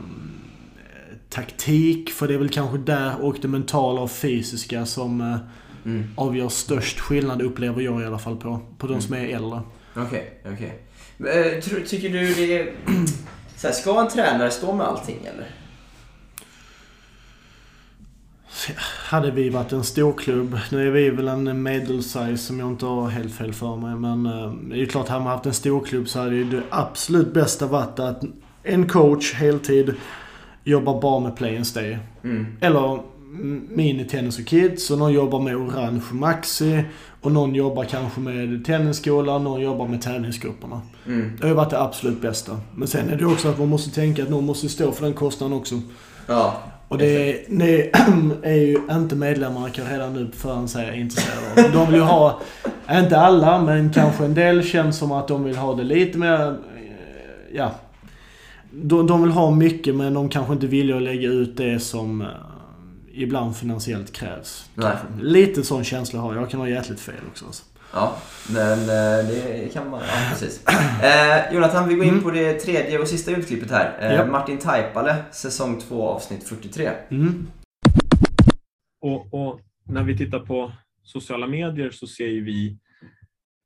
[1.29, 2.09] taktik.
[2.09, 5.37] För det är väl kanske där och det mentala och fysiska som eh,
[5.85, 6.03] Mm.
[6.15, 9.61] avgör störst skillnad upplever jag i alla fall på, på de som är äldre.
[9.95, 10.79] Okej, okej.
[11.19, 12.73] Eh, tror- Tycker du det är...
[13.57, 15.47] Så här, ska en tränare stå med allting eller?
[19.09, 22.85] Hade vi varit en stor klubb, nu är vi väl en medelsize som jag inte
[22.85, 25.53] har helt fel för mig, men eh, det är ju klart, hade man haft en
[25.53, 28.23] stor klubb så hade ju det absolut bästa varit att
[28.63, 29.93] en coach heltid
[30.63, 31.97] jobbar bara med play and stay.
[32.23, 32.47] Mm.
[32.61, 32.99] Eller
[33.69, 36.83] mini tennis och kids och någon jobbar med orange maxi
[37.21, 40.81] och någon jobbar kanske med tennisskolan, någon jobbar med tävlingsgrupperna.
[41.05, 41.31] Mm.
[41.37, 42.59] Det har ju varit det absolut bästa.
[42.75, 45.13] Men sen är det också att man måste tänka att någon måste stå för den
[45.13, 45.81] kostnaden också.
[46.27, 46.61] Ja.
[46.87, 47.89] Och det är, det
[48.43, 51.71] är ju inte medlemmarna kan redan nu på förhand säga är intresserade av.
[51.71, 52.41] De vill ju ha,
[52.91, 56.49] inte alla, men kanske en del känns som att de vill ha det lite mer,
[56.49, 56.55] eh,
[57.53, 57.71] ja.
[58.71, 62.21] De, de vill ha mycket men de kanske inte vill att lägga ut det som
[62.21, 62.27] eh,
[63.13, 64.69] ibland finansiellt krävs.
[65.21, 66.41] Lite sån känsla har jag.
[66.43, 67.45] Jag kan ha jäkligt fel också.
[67.45, 67.63] Alltså.
[67.95, 68.17] Ja,
[68.53, 70.01] men eh, det kan man...
[70.01, 70.65] Ja, precis.
[71.03, 72.23] Eh, Jonathan, vi går in Mm.
[72.23, 73.97] på det tredje och sista utklippet här.
[74.01, 74.25] Eh, Ja.
[74.25, 76.89] Martin Taipale, säsong 2, avsnitt 43.
[77.09, 77.47] Mm.
[79.01, 80.71] Och, och när vi tittar på
[81.03, 82.77] sociala medier så ser ju vi,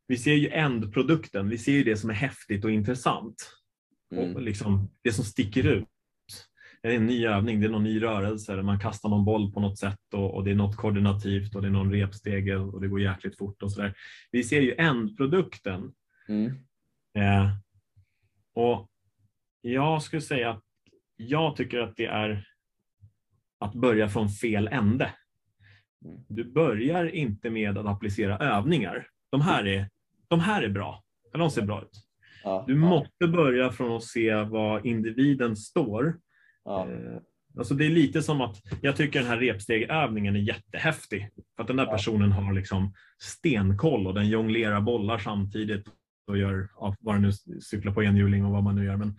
[0.07, 1.49] vi ser ju ändprodukten.
[1.49, 3.36] Vi ser ju det som är häftigt och intressant.
[4.15, 4.36] Mm.
[4.36, 5.86] Och liksom det som sticker ut.
[6.82, 9.53] Det är en ny övning, det är någon ny rörelse, eller man kastar någon boll
[9.53, 12.82] på något sätt och, och det är något koordinativt och det är någon repstege och
[12.82, 13.93] det går jäkligt fort och sådär.
[14.32, 15.91] Vi ser ju ändprodukten.
[16.27, 16.51] Mm.
[17.17, 17.51] Eh,
[18.53, 18.89] och
[19.61, 20.63] jag skulle säga att
[21.15, 22.45] jag tycker att det är
[23.59, 25.11] att börja från fel ände.
[26.27, 29.07] Du börjar inte med att applicera övningar.
[29.30, 29.89] De här är,
[30.27, 31.03] de här är bra.
[31.34, 32.05] De ser bra ut.
[32.67, 36.19] Du måste börja från att se var individen står.
[36.70, 36.88] Ja.
[36.91, 37.17] Eh,
[37.57, 41.30] Alltså det är lite som att jag tycker den här repstegövningen är jättehäftig.
[41.55, 45.88] För att den där personen har liksom stenkoll och den jonglerar bollar samtidigt
[46.28, 48.97] och gör ja, vad den nu cyklar på enhjuling och vad man nu gör.
[48.97, 49.17] Men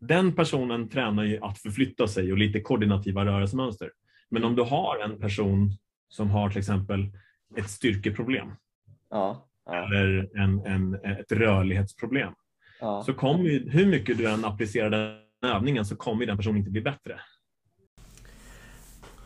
[0.00, 3.90] den personen tränar ju att förflytta sig och lite koordinativa rörelsemönster.
[4.30, 5.70] Men om du har en person
[6.08, 7.10] som har till exempel
[7.56, 8.48] ett styrkeproblem
[9.10, 9.48] Ja.
[9.66, 9.86] Ja.
[9.86, 12.32] eller en, en, ett rörlighetsproblem
[12.80, 13.02] Ja.
[13.06, 16.70] så kommer ju, hur mycket du än applicerar den övningen så kommer den personen inte
[16.70, 17.20] bli bättre.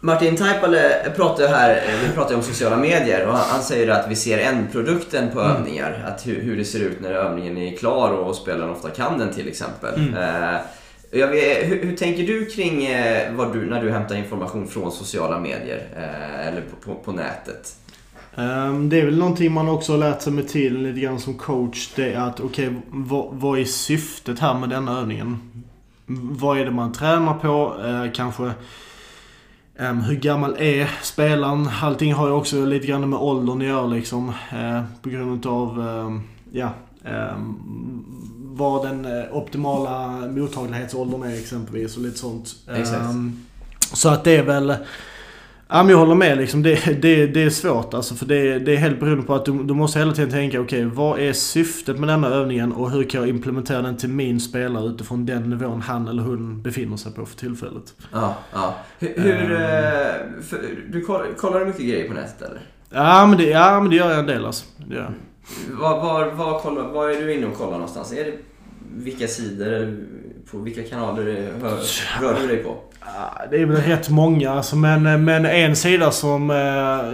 [0.00, 4.16] Martin Taipale pratar här, eh, vi pratar om sociala medier och han, säger att vi
[4.16, 6.04] ser ändprodukten på övningar.
[6.06, 9.34] Att hur, hur det ser ut när övningen är klar och spelaren ofta kan den
[9.34, 10.14] till exempel.
[10.16, 10.60] Eh,
[11.10, 14.92] jag vet, hur, hur tänker du kring eh, vad du, när du hämtar information från
[14.92, 17.76] sociala medier eh, eller på, på, på nätet?
[18.36, 21.34] Ehm, Det är väl någonting man också har lärt sig med tiden lite grann som
[21.34, 21.90] coach.
[21.96, 25.38] Det är att okej, vad, vad är syftet här med denna övningen?
[26.11, 27.76] Vad är det man tränar på?
[27.84, 28.52] Eh, kanske
[29.78, 31.68] ehm, hur gammal är spelaren?
[31.82, 34.28] Allting har ju också lite grann med åldern att göra liksom.
[34.28, 36.70] Eh, på grund av ehm, ja,
[37.04, 37.56] ehm,
[38.36, 42.54] vad den eh, optimala mottaglighetsåldern är exempelvis och lite sånt.
[42.70, 43.04] Exakt.
[43.04, 43.44] Ehm,
[43.92, 44.74] så att det är väl...
[45.70, 46.62] Ja, men jag håller med liksom.
[46.62, 48.14] Det, det, det är svårt alltså.
[48.14, 50.84] För det, det är helt beroende på att du, du måste hela tiden tänka okej,
[50.84, 54.86] vad är syftet med denna övningen och hur kan jag implementera den till min spelare
[54.86, 57.94] utifrån den nivån han eller hon befinner sig på för tillfället.
[58.12, 58.74] Ja, ja.
[58.98, 62.60] Hur, hur, eh, för, du kollar, kollar du mycket grejer på nätet eller?
[62.90, 64.64] Ja men det, ja, men det gör jag en del alltså.
[64.76, 65.78] Det gör jag.
[65.78, 68.12] Var, var, var, kollar, var är du inne och kollar någonstans?
[68.12, 68.32] Är det
[68.96, 69.96] vilka sidor,
[70.50, 71.24] på vilka kanaler
[72.20, 72.76] rör du dig på?
[73.50, 76.50] Det är väl rätt många alltså, men, men en sida som...
[76.50, 76.56] eh,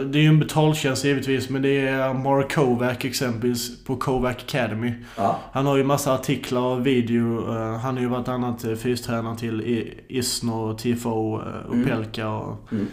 [0.06, 4.92] Det är ju en betaltjänst givetvis, men det är Mark Kovac exempelvis på Kovac Academy.
[5.16, 5.38] Ja.
[5.52, 7.54] Han har ju massa artiklar och video.
[7.56, 11.82] eh, Han har ju varit annat eh, fystränare till Isno, TFO, Mm.
[11.82, 12.86] Opelka och, Mm.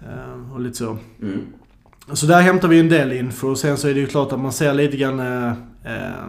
[0.00, 0.96] eh, och lite så.
[1.22, 1.40] Mm.
[2.12, 3.54] Så där hämtar vi en del info.
[3.56, 5.20] Sen så är det ju klart att man ser lite grann...
[5.20, 5.48] eh,
[5.84, 6.24] eh,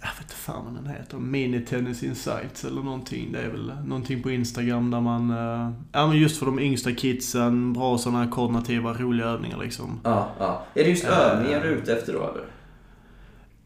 [0.00, 1.18] jag vet inte fan vad den heter.
[1.18, 3.32] Mini Tennis Insights eller någonting.
[3.32, 5.30] Det är väl någonting på Instagram där man...
[5.30, 10.00] eh, Ja men just för de yngsta kidsen, bra sådana här koordinativa, roliga övningar liksom.
[10.04, 10.64] Ja, ja.
[10.74, 12.44] Är det just övningar du är ute efter då eller?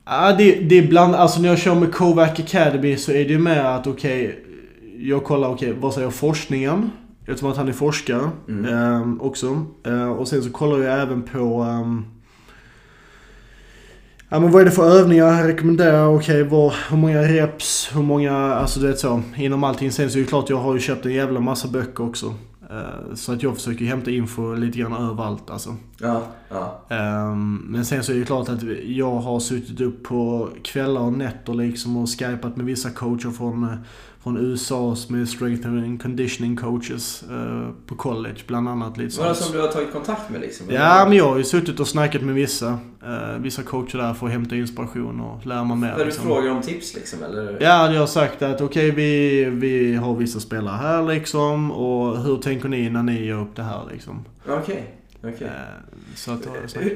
[0.05, 3.31] Ja, det, det är bland, alltså när jag kör med Kovac Academy så är det
[3.33, 4.45] ju med att okej,
[4.99, 6.91] jag kollar okej, vad säger forskningen?
[7.27, 8.65] Eftersom att han är forskare Mm.
[8.75, 9.65] ehm, också.
[9.87, 12.05] Eh, och sen så kollar jag även på ehm,
[14.31, 16.07] Ja men vad är det för övningar jag rekommenderar?
[16.07, 17.91] Okej, vad, hur många reps?
[17.95, 19.23] Hur många, alltså det är så.
[19.37, 19.93] Inom allting.
[19.93, 22.35] Sen så är det klart, jag har ju köpt en jävla massa böcker också.
[22.71, 25.77] Eh, så att jag försöker hämta info lite grann överallt alltså.
[25.99, 26.83] Ja, ja.
[26.89, 31.13] Ehm, men sen så är det klart att jag har suttit upp på kvällar och
[31.13, 33.79] nätter liksom och skypat med vissa coacher från, eh,
[34.29, 38.97] från USA som är strength and conditioning coaches eh, på college bland annat.
[38.97, 39.37] Lite sånt.
[39.37, 40.67] som du har tagit kontakt med liksom?
[40.71, 44.27] Ja, men jag har ju suttit och snackat med vissa, eh, vissa coacher där för
[44.27, 45.95] att hämta inspiration och lära mig mer.
[45.99, 46.25] Du liksom.
[46.25, 47.59] frågar om tips liksom eller?
[47.61, 52.37] Ja, jag har sagt att okej, vi, vi har vissa spelare här liksom och hur
[52.37, 54.25] tänker ni när ni gör upp det här liksom?
[54.47, 54.98] Okej, okej.
[55.23, 55.49] Eh,
[56.17, 56.41] så att,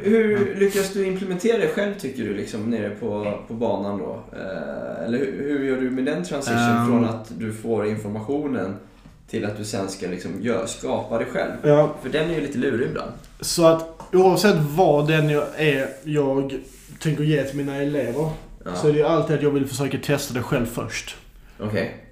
[0.03, 4.23] Hur, lyckas du implementera det själv tycker du liksom nere på, på banan då?
[4.33, 6.87] Eh, eller hur, gör du med den transition Ehm.
[6.87, 8.77] från att du får informationen
[9.29, 11.51] till att du sen ska liksom gör, skapa det själv?
[11.63, 13.13] ja, För den är ju lite lurig ibland.
[13.41, 16.61] Så att oavsett vad den jag är jag
[17.01, 18.31] tänker ge till mina elever
[18.65, 18.75] Ja.
[18.75, 21.17] så är det ju alltid att jag vill försöka testa det själv först.
[21.61, 22.05] Okej.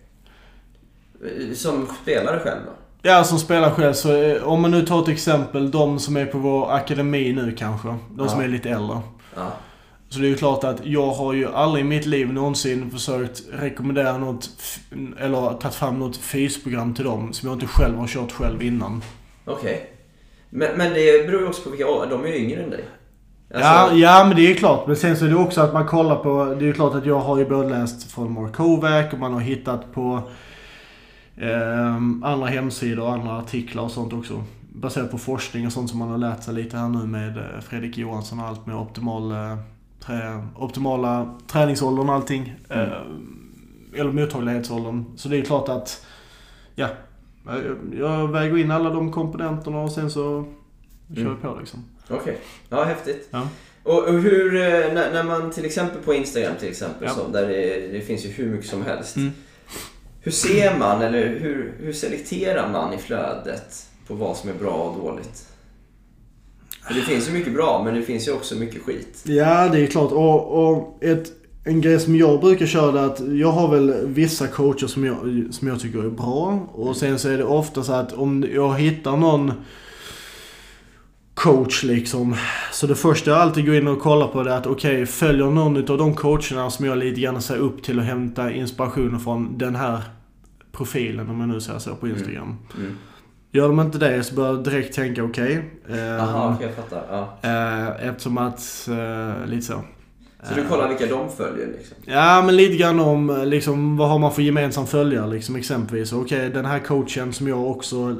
[1.25, 2.73] Eh, Som spelare själv då?
[3.03, 6.27] Ja, som spelar själv så eh, om man nu tar ett exempel, de som är
[6.27, 7.89] på vår akademi nu kanske.
[8.15, 8.45] De som Ja.
[8.45, 8.99] är lite äldre.
[9.37, 9.53] Ja.
[10.09, 13.43] Så det är ju klart att jag har ju aldrig i mitt liv någonsin försökt
[13.53, 14.51] rekommendera något,
[15.21, 19.03] eller tagit fram något fysprogram till dem som jag inte själv har kört själv innan.
[19.45, 19.91] Okej.
[20.51, 21.85] Men, men det beror ju också på vilka.
[22.11, 22.85] De är ju yngre än dig.
[23.55, 24.87] Alltså, Ja, ja, men det är klart.
[24.87, 26.45] Men sen så är det också att man kollar på...
[26.45, 29.33] Det är ju klart att jag har ju både läst från Mark Kovac och man
[29.33, 30.23] har hittat på
[32.23, 34.45] andra hemsidor och andra artiklar och sånt också.
[34.73, 37.61] Baserat på forskning och sånt som man har lärt sig lite här nu med eh,
[37.61, 39.59] Fredrik Johansson och allt med optimal, eh,
[40.01, 42.55] trä, optimala träningsåldern och allting.
[42.69, 42.89] Mm.
[42.89, 45.05] Eh, eller mottaglighetsåldern.
[45.17, 46.07] Så det är klart att...
[46.75, 46.89] Ja.
[47.99, 50.45] Jag, väger in alla de komponenterna och sen så
[51.15, 51.35] kör Mm.
[51.35, 51.85] vi på liksom.
[52.11, 52.39] Okej.
[52.69, 53.29] Ja, häftigt.
[53.31, 53.49] Ja.
[53.83, 57.11] Och, och hur, eh, när, när man till exempel på Instagram till exempel, Ja.
[57.15, 59.17] så, där det, det finns ju hur mycket som helst.
[59.17, 59.31] Mm.
[60.23, 64.71] Hur ser man, eller hur, hur selekterar man i flödet på vad som är bra
[64.71, 65.47] och dåligt?
[66.87, 69.23] För det finns ju mycket bra, men det finns ju också mycket skit.
[69.25, 70.13] Ja, det är klart.
[70.13, 71.33] Och, och ett,
[71.65, 75.17] en grej som jag brukar köra är att jag har väl vissa coacher som jag,
[75.51, 76.69] som jag tycker är bra.
[76.73, 79.53] Och sen så är det ofta så att om jag hittar någon
[81.43, 82.37] coach liksom.
[82.73, 85.47] Så det första jag alltid går in och kollar på det är att okej, följer
[85.47, 89.59] någon av de coacherna som jag lite grann ser upp till och hämta inspiration från
[89.59, 90.01] den här
[90.73, 92.57] profilen, om jag nu säger så, på Instagram.
[92.77, 92.97] Mm.
[93.53, 95.55] Gör de inte det så bör jag direkt tänka okej.
[95.89, 97.05] ehm, Jaha, okej jag fattar.
[97.11, 97.39] Ja.
[97.49, 99.83] Eh, eftersom att, eh, lite så.
[100.43, 101.97] Så du kollar vilka de följer liksom?
[102.05, 106.13] Ja, men lite grann om eh, liksom, vad har man för gemensam följare liksom exempelvis.
[106.13, 108.17] Okej, den här coachen som jag också eh,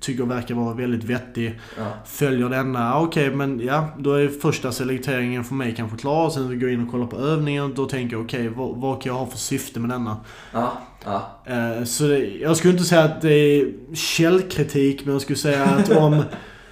[0.00, 1.60] tycker verkar vara väldigt vettig.
[1.78, 1.84] Ja.
[2.04, 6.30] Följer denna, okej men ja, då är första selekteringen för mig kanske klar.
[6.30, 7.74] Sen går jag in och kollar på övningen.
[7.74, 10.16] Då tänker jag okej, vad, vad kan jag ha för syfte med denna?
[10.52, 10.72] Ja,
[11.04, 11.38] ja.
[11.44, 15.64] Eh, så det, jag skulle inte säga att det är källkritik, men jag skulle säga
[15.64, 16.22] att om,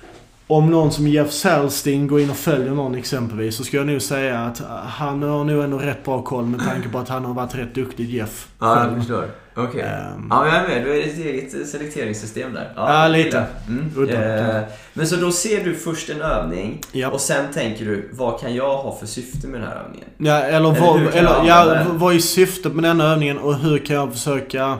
[0.46, 4.02] om någon som Jeff Salstein går in och följer någon exempelvis, så skulle jag nog
[4.02, 7.34] säga att han har nog ändå rätt bra koll med tanke på att han har
[7.34, 8.48] varit rätt duktig Jeff.
[8.58, 9.24] Ja, jag förstår.
[9.58, 9.80] Okej.
[9.80, 10.26] Ehm.
[10.30, 10.84] Ja, jag är med.
[10.84, 12.72] Du är ditt eget selekteringssystem där.
[12.76, 13.44] Ja, det lite.
[13.68, 14.10] Mm.
[14.10, 17.08] Eh, men så då ser du först en övning Ja.
[17.10, 20.08] och sen tänker du, vad kan jag ha för syfte med den här övningen?
[20.18, 23.96] Ja, eller, Eller vad, eller, ja, vad är syftet med den övningen och hur kan
[23.96, 24.78] jag försöka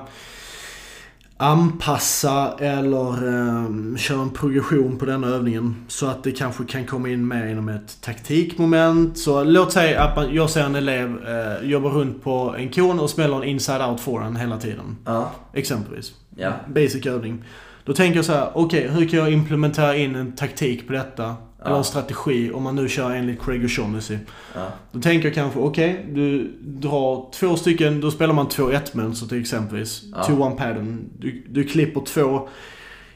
[1.40, 7.08] anpassa eller um, köra en progression på den övningen så att det kanske kan komma
[7.08, 9.18] in mer inom ett taktikmoment.
[9.18, 13.00] Så låt säga att man, jag ser en elev eh, jobba runt på en kon
[13.00, 14.96] och smäller en inside-out forehand hela tiden.
[15.04, 15.30] Ja.
[15.52, 16.12] Exempelvis.
[16.36, 16.52] Ja.
[16.74, 17.44] Basic övning.
[17.84, 21.36] Då tänker jag så här: okej hur kan jag implementera in en taktik på detta?
[21.64, 24.18] Eller en strategi om man nu kör enligt Craig O'Shaughnessy.
[24.54, 24.66] Ja.
[24.92, 29.40] Då tänker jag kanske, okej, du drar två stycken, då spelar man 2-1 mönster till
[29.40, 30.02] exempelvis.
[30.12, 30.22] Ja.
[30.22, 31.10] 2-1 pattern.
[31.18, 32.48] Du, du klipper två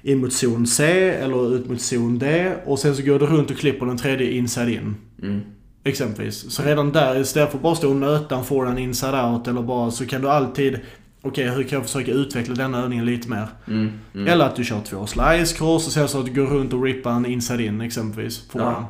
[0.03, 3.51] in mot zon C eller ut mot zon D och sen så går du runt
[3.51, 4.97] och klipper den tredje inside in.
[5.23, 5.41] Mm.
[5.85, 6.53] Exempelvis.
[6.53, 9.63] Så redan där, istället för att bara stå och nöta en forehand inside out eller
[9.63, 10.81] bara så kan du alltid
[11.23, 13.49] Okej, hur kan jag försöka utveckla denna övningen lite mer?
[13.67, 13.93] Mm.
[14.15, 14.29] Mm.
[14.29, 16.83] Eller att du kör två slice cross och sen så att du går runt och
[16.83, 18.51] rippar en inside in exempelvis.
[18.51, 18.87] Forehand.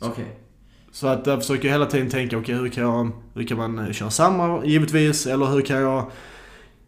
[0.00, 0.36] Okej.
[0.92, 3.92] Så att jag försöker hela tiden tänka, okej hur kan jag, hur kan man eh,
[3.92, 6.10] köra samma givetvis, eller hur kan jag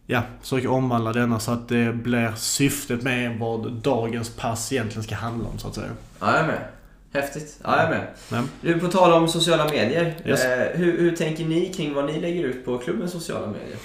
[0.06, 5.14] Ja, försöka omvandla denna så att det blir syftet med vad dagens pass egentligen ska
[5.14, 5.90] handla om så att säga.
[6.20, 6.64] Ja, jag är med.
[7.12, 7.60] Häftigt.
[7.64, 8.06] Ja, jag är med.
[8.30, 8.42] Ja.
[8.60, 10.14] Du, på tal om sociala medier.
[10.26, 10.44] Yes.
[10.44, 13.76] Eh, hur, hur tänker ni kring vad ni lägger ut på klubbens sociala medier?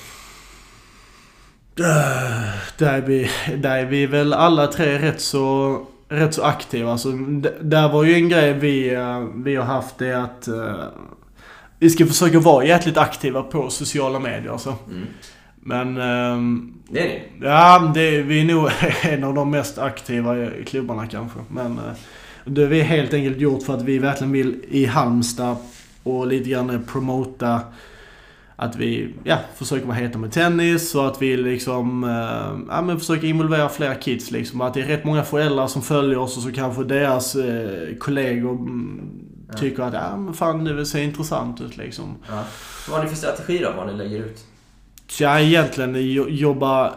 [2.78, 6.92] Där är, vi, där är vi väl alla tre rätt så, rätt så aktiva.
[6.92, 7.12] Alltså,
[7.62, 10.84] där var ju en grej vi, eh, vi har haft det att eh,
[11.80, 14.52] vi ska försöka vara jäkligt aktiva på sociala medier.
[14.52, 14.76] Alltså.
[14.90, 15.08] Mm.
[15.62, 17.24] Men ehm, Det är ni.
[17.42, 18.70] ja, det, vi är nog
[19.02, 21.40] en av de mest aktiva i klubbarna kanske.
[21.50, 21.94] Men eh,
[22.46, 25.58] det vi helt enkelt gjort för att vi verkligen vill i Halmstad
[26.04, 27.60] och lite grann promota
[28.60, 33.00] att vi ja, försöker vara heta med tennis och att vi liksom eh, ja, men
[33.00, 34.32] försöker involvera fler kids.
[34.32, 34.62] Liksom.
[34.62, 38.52] Att det är rätt många föräldrar som följer oss och så kanske deras eh, kollegor
[38.54, 39.02] mm,
[39.52, 39.58] Ja.
[39.58, 42.16] tycker att ja, men fan, det ser intressant ut liksom.
[42.30, 42.44] Ja.
[42.90, 44.46] Vad har ni för strategi då, vad ni lägger ut?
[45.20, 46.94] Ja, egentligen jo- jobba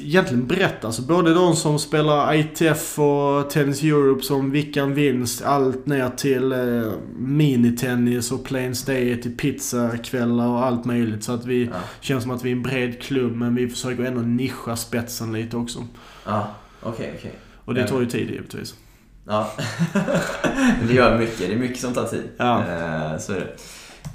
[0.00, 0.84] egentligen brett.
[0.84, 5.42] Alltså både de som spelar ITF och Tennis Europe som Vickan Vinst.
[5.44, 11.24] Allt ner till eh, minitennis och plain stay till pizzakvällar och allt möjligt.
[11.24, 11.72] Så att vi Ja.
[12.00, 15.56] känns som att vi är en bred klubb men vi försöker ändå nischa spetsen lite
[15.56, 15.78] också.
[16.26, 16.50] Ja,
[16.82, 17.32] okej, okej.
[17.64, 18.74] Och det tar ju tid givetvis.
[19.28, 19.50] Ja.
[20.88, 21.38] det gör mycket.
[21.38, 22.22] Det är mycket som tar tid.
[22.36, 22.58] Ja.
[22.60, 23.56] Eh, så är det.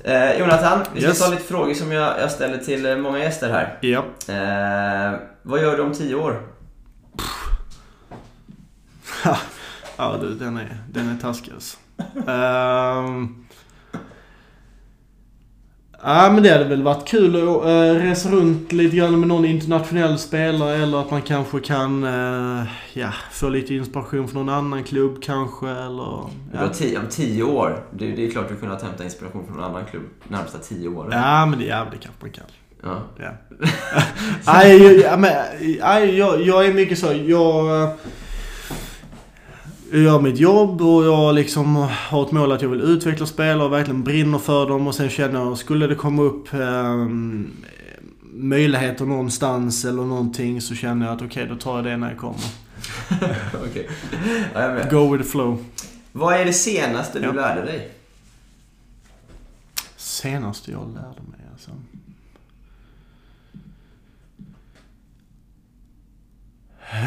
[0.04, 1.20] Eh, Jonathan, vi ska Yes.
[1.20, 3.78] ta lite frågor som jag, jag ställer till eh, många gäster här.
[3.82, 4.00] Ja.
[4.34, 6.42] Eh, vad gör du om tio år?
[9.98, 11.78] Ja du, den är, den är taskig alltså.
[12.28, 13.46] Ehm.
[16.04, 19.46] Ja men det hade väl varit kul att uh, resa runt lite grann med någon
[19.46, 24.84] internationell spelare eller att man kanske kan eh, ja, få lite inspiration från någon annan
[24.84, 26.30] klubb kanske eller...
[26.54, 27.84] Ja, tio, om tio år.
[27.92, 31.12] Det, det är klart du kunnat hämta inspiration från någon annan klubb närmsta tio åren.
[31.12, 32.46] ja men det, ja, det kanske man kan.
[32.84, 33.02] Ja.
[33.20, 33.32] Ja.
[34.54, 35.32] Nej, jag, ja, men,
[35.80, 37.14] nej, jag, jag är mycket så.
[37.26, 37.90] Jag, eh,
[39.92, 41.76] jag gör mitt jobb och jag liksom
[42.10, 44.88] har ett mål att jag vill utveckla spelare och verkligen brinner för dem.
[44.88, 47.08] Och sen känner jag, skulle det komma upp eh,
[48.34, 52.18] möjligheter någonstans eller någonting så känner jag att okej, då tar jag det när jag
[52.18, 52.40] kommer.
[53.70, 53.90] Okej.
[54.54, 54.78] Ja.
[54.92, 55.66] Go with the flow.
[56.12, 57.32] Vad är det senaste du Ja.
[57.32, 57.92] lärde dig?
[59.98, 61.72] Senaste jag lärde mig alltså.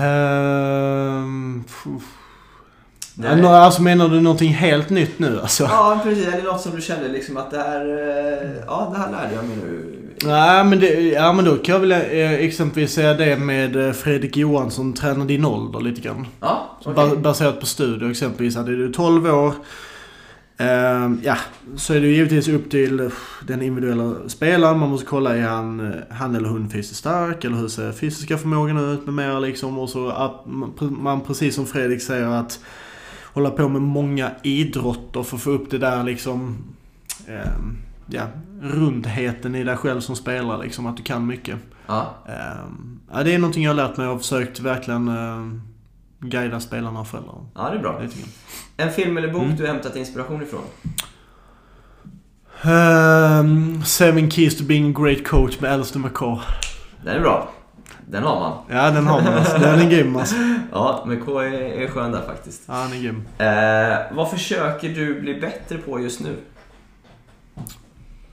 [0.00, 2.23] Um, Det
[3.16, 5.64] Nå- alltså menar du någonting helt nytt nu alltså?
[5.64, 6.26] Ja, precis.
[6.28, 7.80] Eller något som du kände liksom att det här...
[7.86, 10.00] eh, Ja, det här lärde jag mig nu.
[10.24, 13.92] Nej men, det, ja, men då kan jag väl eh, exempelvis säga det med eh,
[13.92, 16.26] Fredrik Johansson, tränar din ålder lite grann.
[16.40, 16.78] Ja.
[16.94, 18.56] Ba- Baserat på studier exempelvis.
[18.56, 19.52] Hade du 12 år,
[21.22, 21.36] ja,
[21.76, 23.10] så är det ju givetvis upp till
[23.46, 24.78] den individuella spelaren.
[24.78, 27.44] Man måste kolla, är han, han eller hon fysiskt stark?
[27.44, 29.78] Eller hur ser fysiska förmågan ut med mer liksom?
[29.78, 30.42] Och så att
[30.80, 32.58] man, precis som Fredrik säger, att
[33.34, 36.56] hålla på med många idrotter för att få upp det där liksom,
[37.28, 37.50] eh,
[38.06, 38.22] ja,
[38.62, 40.86] rundheten i dig själv som spelare liksom.
[40.86, 41.58] Att du kan mycket.
[41.86, 42.14] Ja,
[43.12, 45.54] ja, det är någonting jag har lärt mig och försökt verkligen uh,
[46.20, 47.38] guida spelarna och föräldrarna.
[47.54, 47.98] ja, det är bra.
[47.98, 48.10] Grann.
[48.76, 49.56] En film eller bok Mm.
[49.56, 50.62] du har hämtat inspiration ifrån?
[52.62, 56.42] Ehm, Seven Keys to being a great coach med Alistair McCaw.
[57.04, 57.50] Den är bra.
[58.06, 58.58] Den har man.
[58.68, 59.58] Ja, den har man alltså.
[59.58, 60.36] Den är grym alltså.
[60.72, 62.62] Ja, men K är, är skön där faktiskt.
[62.66, 63.24] Ja, den är grym.
[63.38, 66.36] Eh, vad försöker du bli bättre på just nu?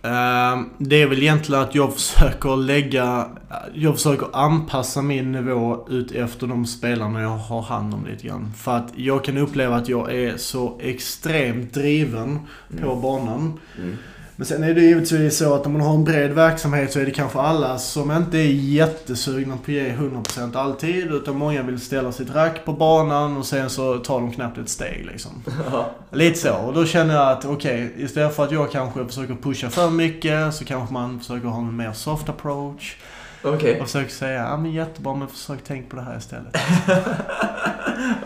[0.03, 3.27] Ehm, det är väl egentligen att jag försöker lägga...
[3.73, 8.53] Jag försöker anpassa min nivå ut efter de spelarna jag har hand om lite grann.
[8.57, 12.39] För att jag kan uppleva att jag är så extremt driven
[12.81, 13.59] på banan.
[13.77, 13.97] Mm.
[14.41, 17.05] Men sen är det givetvis så att om man har en bred verksamhet så är
[17.05, 21.11] det kanske alla som inte är jättesugna på att ge 100% alltid.
[21.11, 24.69] Utan många vill ställa sitt rack på banan och sen så tar de knappt ett
[24.69, 25.31] steg liksom.
[26.11, 26.53] Lite så.
[26.53, 30.53] Och då känner jag att okej, istället för att jag kanske försöker pusha för mycket
[30.53, 32.97] så kanske man försöker ha en mer soft approach.
[33.43, 36.57] Okej, Och försöker säga, ja men jättebra men försök tänk på det här istället.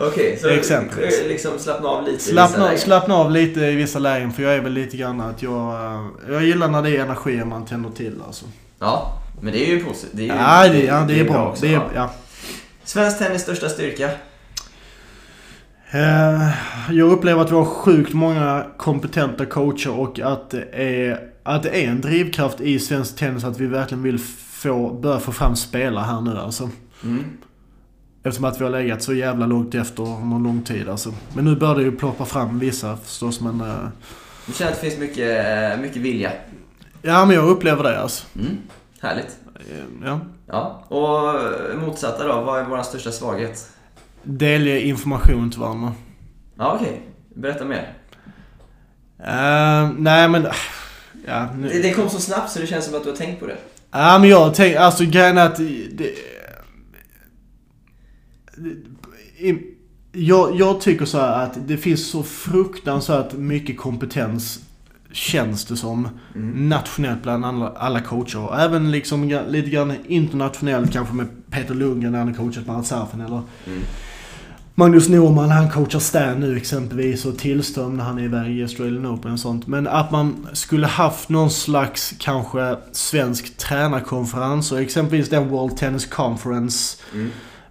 [0.00, 0.38] okej.
[0.40, 1.20] Så Exempelvis.
[1.22, 2.78] eh, liksom slappna av lite i vissa Slappna, lägen.
[2.78, 5.74] slappna av lite i vissa lägen för jag är väl lite grann att jag...
[5.94, 8.44] eh, Jag gillar när det är energier man tänder till alltså.
[8.78, 10.10] Ja, men det är ju positivt.
[10.12, 11.48] Det är Ja, det, ja, det är bra.
[11.50, 11.84] också, Det är, ja.
[11.94, 12.10] ja.
[12.84, 14.10] Svensk tennis största styrka?
[15.90, 16.48] Eh,
[16.90, 21.68] Jag upplever att vi har sjukt många kompetenta coacher och att det är, att det
[21.84, 24.18] är en drivkraft i svensk tennis att vi verkligen vill
[24.66, 26.70] få, börja få fram spelare här nu alltså.
[27.04, 27.24] Mm.
[28.22, 31.12] Eftersom att vi har legat så jävla långt efter någon lång tid alltså.
[31.34, 33.60] Men nu börjar det ju ploppa fram vissa förstås men...
[33.60, 33.88] eh,
[34.46, 36.32] Du känner att det finns mycket, eh, mycket vilja?
[37.02, 38.24] Ja, men jag upplever det alltså.
[38.38, 38.56] Mm.
[39.00, 39.36] Härligt.
[40.04, 40.20] Ja.
[40.46, 40.84] Ja.
[40.88, 43.70] Och eh, motsatta då, vad är vår största svaghet?
[44.22, 45.92] Delge information till varandra.
[46.58, 47.02] Ja, okej.
[47.34, 47.92] Berätta mer.
[49.18, 50.46] Eh, nej, men...
[51.26, 51.68] Ja, nu.
[51.68, 53.56] Det, det kom så snabbt så det känns som att du har tänkt på det.
[53.98, 55.56] Ja, men jag tänker, alltså grejen är att
[55.92, 56.14] det,
[60.12, 64.60] jag, jag tycker så att det finns så fruktansvärt mycket kompetens
[65.12, 66.08] känns det som.
[66.54, 68.38] Nationellt bland alla, alla coacher.
[68.38, 72.76] Och även liksom lite grann internationellt kanske med Peter Lundgren när han har coachat med
[72.76, 73.42] Alsarfen eller
[74.78, 79.06] Magnus Norman, han coachar Stan nu exempelvis och Tillström när han är iväg i Australian
[79.06, 79.66] Open och sånt.
[79.66, 86.06] Men att man skulle haft någon slags kanske svensk tränarkonferens och exempelvis den World Tennis
[86.06, 86.96] Conference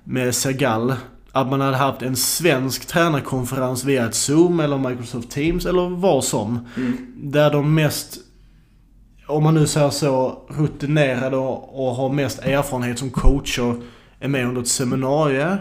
[0.04, 0.94] med Segal.
[1.32, 6.24] Att man hade haft en svensk tränarkonferens via ett Zoom eller Microsoft Teams eller vad
[6.24, 6.68] som.
[7.16, 8.18] Där de mest,
[9.28, 13.82] om man nu säger så, rutinerade och, och har mest erfarenhet som coacher
[14.20, 15.58] är med under ett seminarium.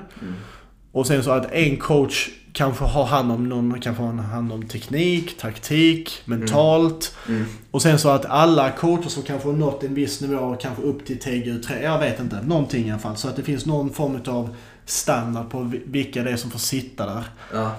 [0.94, 4.62] Och sen så att en coach kanske har hand om någon, kanske har hand om
[4.68, 7.16] teknik, taktik, mentalt.
[7.70, 11.06] Och sen så att alla coacher som kanske har nått en viss nivå, kanske upp
[11.06, 13.16] till TGU3, jag vet inte, någonting i alla fall.
[13.16, 16.58] Så att det finns någon form av standard på vi- vilka det är som får
[16.58, 17.24] sitta där.
[17.52, 17.70] Ja.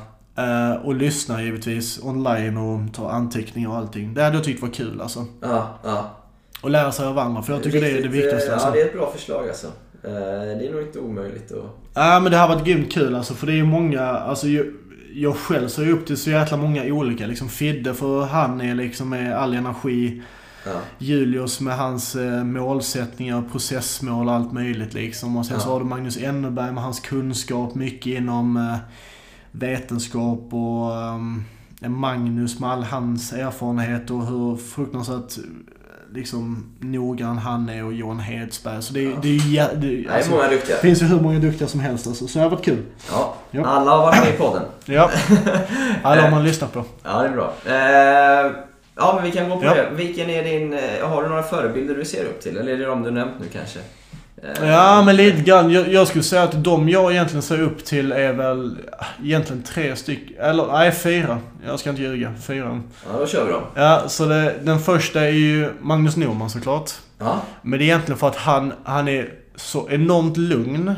[0.44, 4.14] Eh, och lyssna givetvis online och ta anteckningar och allting.
[4.14, 5.26] Det hade jag tyckt var kul alltså.
[5.42, 6.12] Ja, ja.
[6.62, 8.48] Och lära sig av andra, för jag tycker det är det viktigaste.
[8.48, 8.68] eh, Alltså.
[8.68, 9.68] Ja, det är ett bra förslag alltså.
[10.06, 11.66] Eh, Det är nog inte omöjligt att...
[11.94, 14.66] Ja men det har varit grymt kul alltså för det är ju många, alltså jag,
[15.14, 17.50] jag själv ser ju upp till så jäkla många olika liksom.
[17.50, 20.22] Fidde för han är liksom med all energi.
[20.66, 20.72] Ja.
[20.98, 25.38] Julius med hans eh, målsättningar, processmål och allt möjligt liksom.
[25.38, 25.74] Och sen så Ja.
[25.74, 28.78] har du Magnus Enneberg med hans kunskap, mycket inom eh,
[29.52, 30.96] vetenskap och
[31.82, 35.38] eh, Magnus med all hans erfarenhet och hur fruktansvärt
[36.16, 38.82] liksom noggrann han är och Johan Hedsberg.
[38.82, 40.76] Så det, är- det är det, Det alltså, många duktiga.
[40.78, 42.28] finns ju hur många duktiga som helst alltså.
[42.28, 42.84] Så det har varit kul.
[43.12, 43.36] Ja.
[43.52, 43.66] Ja.
[43.66, 44.64] Alla har varit med i podden.
[44.86, 45.12] Ja.
[46.04, 46.84] Alla har man lyssnat på.
[47.04, 47.54] Ja, det är bra.
[47.66, 48.52] Eh,
[48.98, 49.74] Ja, men vi kan gå på Ja.
[49.74, 49.90] det.
[49.96, 50.74] Vilken är din...
[50.74, 52.58] eh, Har du några förebilder du ser upp till?
[52.58, 53.80] Eller är det de du nämnt nu kanske?
[54.44, 55.72] Eh, Ja, men lite grann.
[55.72, 59.64] Jag, jag skulle säga att de jag egentligen ser upp till är väl ah, egentligen
[59.64, 60.38] tre stycken.
[60.40, 61.40] Eller nej, fyra.
[61.66, 62.34] Jag ska inte ljuga.
[62.42, 62.82] Fyra.
[63.12, 63.64] Ja, då kör vi dem.
[63.76, 66.92] Ja, så det, den första är ju Magnus Norman såklart.
[67.18, 67.42] Ja.
[67.62, 70.94] Men det är egentligen för att han, han är så enormt lugn.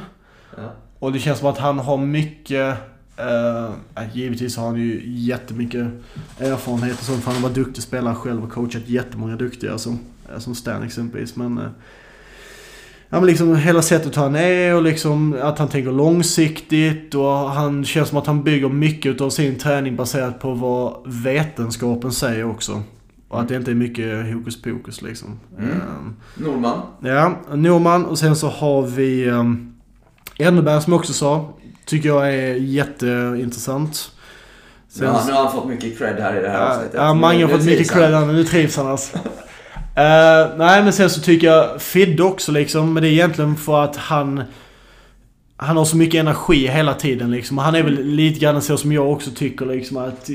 [0.58, 0.64] Ja.
[1.00, 2.78] Och det känns som att han har mycket...
[3.18, 5.88] eh, ja, givetvis har han ju jättemycket
[6.40, 7.24] erfarenhet och sånt.
[7.24, 10.00] För han har varit duktig spelare själv och coachat jättemånga duktiga som,
[10.34, 11.36] eh, som Stan exempelvis.
[11.36, 11.68] Men, eh,
[13.10, 17.16] ja, men liksom hela sättet han är och liksom att han tänker långsiktigt.
[17.16, 22.12] Och han känns som att han bygger mycket av sin träning baserat på vad vetenskapen
[22.12, 22.82] säger också.
[23.30, 25.40] Och att det inte är mycket hokus pokus liksom.
[25.58, 25.72] Mm.
[25.72, 26.82] Ehm, Norman.
[27.00, 29.74] Ja, Norman och sen så har vi um,
[30.40, 31.54] Enneberg som jag också sa.
[31.86, 34.12] Tycker jag är jätteintressant.
[34.90, 36.94] Sen, Ja, nu har han fått mycket cred här i det här avsnittet.
[36.96, 38.34] ja, Mange har fått mycket cred här nu.
[38.34, 39.18] Nu trivs han alltså.
[39.98, 42.94] Eh, nej men sen så tycker jag Fidde också liksom.
[42.94, 44.44] Men det är egentligen för att han...
[45.60, 47.58] Han har så mycket energi hela tiden liksom.
[47.58, 50.30] Och Han är väl lite grann så som jag också tycker liksom att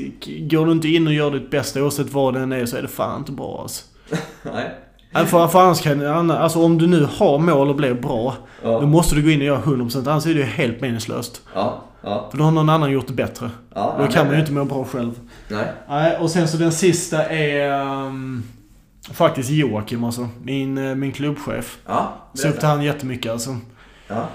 [0.49, 2.87] går du inte in och gör ditt bästa oavsett vad den är så är det
[2.87, 3.83] fan inte bra alltså.
[4.53, 4.71] Nej.
[5.13, 8.35] Nej, För, för annars kan alltså om du nu har mål och blir bra.
[8.63, 8.81] Då Ja.
[8.81, 11.41] måste du gå in och göra 100% annars är det ju helt meningslöst.
[11.55, 11.83] Ja.
[12.03, 12.27] Ja.
[12.31, 13.49] För då har någon annan gjort det bättre.
[13.75, 14.39] ja Då nej, kan man ju nej.
[14.41, 15.11] inte må bra själv.
[15.47, 15.65] Nej.
[15.89, 18.43] Nej, och sen så den sista är ehm,
[19.11, 20.29] faktiskt Joakim alltså.
[20.43, 21.77] Min, eh, min klubbchef.
[21.85, 22.13] Ja.
[22.33, 23.57] Ser upp till han jättemycket alltså.
[24.07, 24.27] Ja.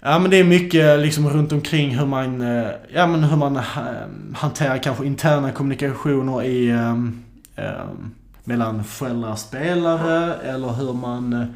[0.00, 3.56] Ja men det är mycket liksom runt omkring hur man, eh, ja men hur man
[3.56, 3.62] eh,
[4.34, 7.22] hanterar kanske interna kommunikationer i, ehm,
[7.56, 8.10] ehm,
[8.44, 11.54] mellan föräldrar och spelare eller hur man,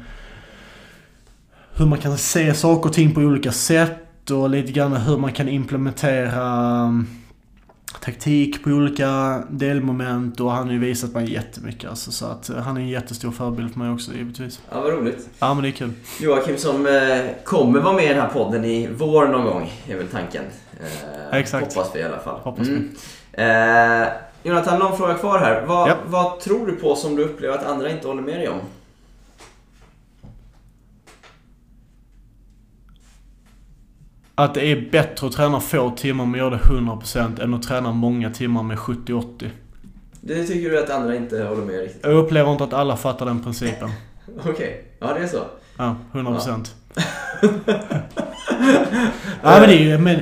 [1.75, 5.31] hur man kan se saker och ting på olika sätt och lite grann hur man
[5.31, 7.07] kan implementera ehm,
[7.99, 12.55] taktik på olika delmoment och han har ju visat mig jättemycket alltså, så att eh,
[12.55, 14.61] han är en jättestor förebild för mig också givetvis.
[14.71, 15.29] Ja, vad roligt.
[15.39, 15.91] Ja men det är kul.
[16.21, 19.97] Joakim som eh, kommer vara med i den här podden i vår någon gång, är
[19.97, 20.43] väl tanken.
[21.31, 21.75] Eh, Exakt.
[21.75, 22.39] Hoppas vi i alla fall.
[22.39, 22.89] Hoppas vi.
[23.31, 24.07] Eh,
[24.43, 25.65] Jonathan, någon fråga kvar här.
[25.65, 25.95] Vad, Ja.
[26.05, 28.59] vad tror du på som du upplever att andra inte håller med dig om?
[34.35, 37.91] Att det är bättre att träna få timmar men göra det 100% än att träna
[37.91, 39.49] många timmar med 70-80.
[40.21, 42.03] Det tycker du att andra inte håller med riktigt?
[42.03, 43.89] Jag upplever inte att alla fattar den principen.
[44.45, 45.43] Okej, ja det är så.
[45.77, 46.67] Ja, 100%.
[49.43, 49.97] Ja men det är ju...
[49.97, 50.19] Men,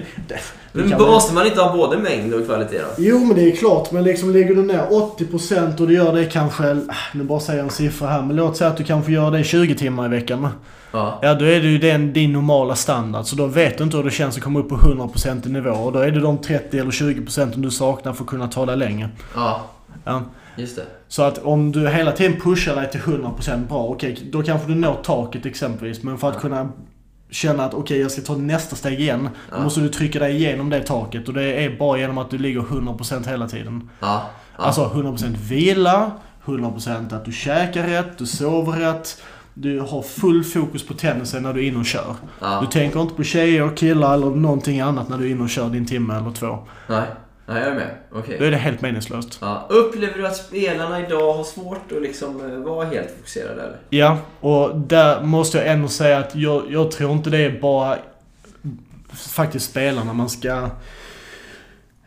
[0.74, 2.86] Men måste man inte ha både mängd och kvalitet då?
[2.98, 4.86] Jo men det är klart, men liksom lägger du ner
[5.18, 8.36] 80% och du gör det kanske, ah, nu bara säger jag en siffra här, men
[8.36, 10.48] låt säga att du kanske gör det 20 timmar i veckan.
[10.92, 11.20] Ja.
[11.22, 14.04] Ja då är det ju den, din normala standard, så då vet du inte hur
[14.04, 15.70] det känns att komma upp på 100% i nivå.
[15.72, 18.78] Och då är det de 30 eller 20% du saknar för att kunna ta dig
[18.78, 19.10] längre.
[19.36, 19.62] Ja,
[20.04, 20.22] Ja.
[20.58, 20.84] just det.
[21.08, 24.76] Så att om du hela tiden pushar dig till 100% bra, okej, då kanske du
[24.76, 26.04] når taket exempelvis.
[26.04, 26.70] Men för att kunna
[27.32, 29.30] känna att okej, jag ska ta nästa steg igen.
[29.50, 29.64] Då Ja.
[29.64, 31.28] måste du trycka dig igenom det taket.
[31.28, 33.90] Och det är bara genom att du ligger 100% hela tiden.
[34.00, 34.22] Ja.
[34.58, 34.64] ja.
[34.64, 36.12] Alltså 100% vila,
[36.46, 39.22] 100% att du käkar rätt, du sover rätt.
[39.54, 42.16] Du har full fokus på tennisen när du är inne och kör.
[42.62, 45.70] Du tänker inte på tjejer, killar eller någonting annat när du är inne och kör
[45.70, 46.58] din timme eller två.
[46.90, 47.04] Nej.
[47.54, 47.90] Nej, jag är med.
[48.12, 48.36] Okej.
[48.40, 49.38] Då är det helt meningslöst.
[49.42, 49.68] Ja.
[49.70, 53.78] Upplever du att spelarna idag har svårt att liksom eh, vara helt fokuserade eller?
[53.90, 57.98] Ja, och där måste jag ändå säga att jag, jag tror inte det är bara
[59.14, 60.70] faktiskt spelarna man ska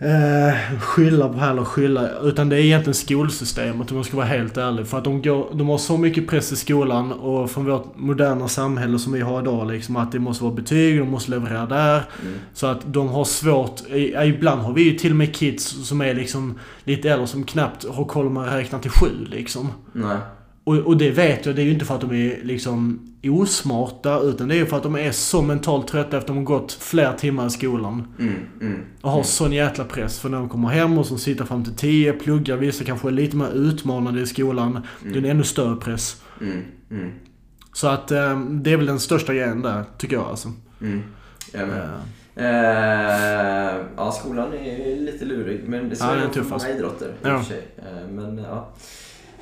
[0.05, 2.09] eh, skylla på heller skylla.
[2.23, 4.87] Utan det är egentligen skolsystemet om jag ska vara helt ärlig.
[4.87, 8.49] För att de, går, de har så mycket press i skolan och från vårt moderna
[8.49, 11.97] samhälle som vi har idag liksom att det måste vara betyg, de måste leverera där.
[12.23, 12.35] Mm.
[12.55, 13.81] Så att de har svårt,
[14.25, 17.89] ibland har vi ju till och med kids som är liksom lite äldre som knappt
[17.89, 19.73] har koll om man räknar till sju liksom.
[19.93, 20.17] Nej.
[20.65, 24.19] Och, och det vet jag, det är ju inte för att de är liksom osmarta
[24.21, 26.45] utan det är ju för att de är så mentalt trötta efter att de har
[26.45, 28.15] gått fler timmar i skolan.
[28.19, 28.81] Mm, mm.
[29.01, 30.19] Och har sån jäkla press.
[30.21, 33.13] För när de kommer hem och som sitter fram till 10, pluggar, vissa kanske är
[33.13, 34.81] lite mer utmanande i skolan.
[35.03, 36.23] Det är en ännu större press.
[36.41, 37.11] Mm, mm,
[37.73, 40.53] Så att eh, det är väl den största grejen där, tycker jag alltså.
[40.81, 41.03] mm.
[41.53, 41.69] Med.
[41.79, 41.89] Eh,
[42.37, 46.33] Eh, ja, skolan är ju lite lurig, men det så Ja, är den är det
[46.35, 46.69] för tuff, alltså.
[46.69, 47.35] många idrotter i Ja.
[47.37, 47.69] och för sig.
[47.77, 48.69] Eh, men ja.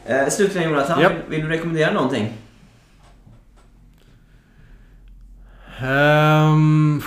[0.07, 1.13] Eh, slutligen Jonathan, Japp.
[1.13, 2.33] vill, vill du rekommendera någonting?
[5.81, 7.03] Ehm,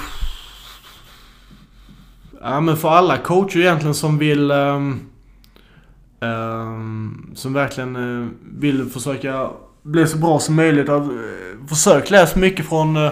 [2.42, 4.52] ja men för alla coacher egentligen som vill...
[4.52, 5.00] ehm,
[6.22, 9.50] ehm, som verkligen eh, vill försöka
[9.86, 10.90] bli så bra som möjligt.
[10.90, 13.12] Att, uh, försök läs mycket från uh,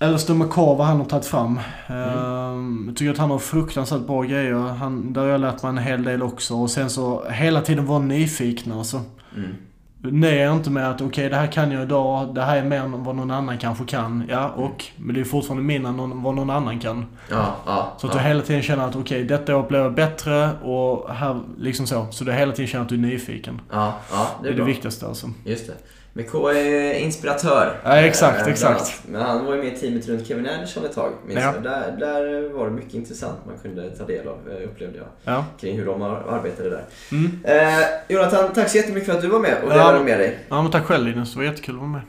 [0.00, 1.60] Alistair McCaw, vad han har tagit fram.
[1.88, 4.54] Ehm, Jag tycker att han har fruktansvärt bra grejer.
[4.54, 6.54] Han, där har jag lärt mig en hel del också.
[6.54, 9.00] Och sen så hela tiden vara nyfiken alltså.
[9.36, 9.54] Mm.
[10.00, 12.34] Nej, jag är inte med att okej, det här kan jag idag.
[12.34, 14.24] Det här är mer än vad någon annan kanske kan.
[14.28, 14.84] Ja, och.
[14.96, 17.06] Men det är fortfarande mindre än någon, vad någon annan kan.
[17.30, 17.92] Ja, ja.
[17.98, 18.20] Så att ja.
[18.20, 22.06] du hela tiden känner att okej, detta år blir jag bättre och här, liksom så.
[22.10, 23.60] Så du hela tiden känner att du är nyfiken.
[23.72, 25.30] Ja, ja, det Det är, är det viktigaste alltså.
[25.44, 25.74] Just det.
[26.12, 27.80] Men K är inspiratör.
[27.84, 29.02] Ja, exakt, Eh, exakt.
[29.08, 31.12] Men han var ju med i teamet runt Kevin Anderson ett tag.
[31.26, 31.52] Minns Ja.
[31.62, 35.06] Där, där var det mycket intressant man kunde ta del av, eh, upplevde jag.
[35.24, 35.44] Ja.
[35.60, 36.84] Kring hur de ar- arbetade där.
[37.12, 37.38] Mm.
[37.44, 39.76] Eh, Jonathan, tack så jättemycket för att du var med och Ja.
[39.76, 40.38] delade med dig.
[40.48, 41.32] Ja, men tack själv Linus.
[41.32, 42.02] Det var jättekul att vara med.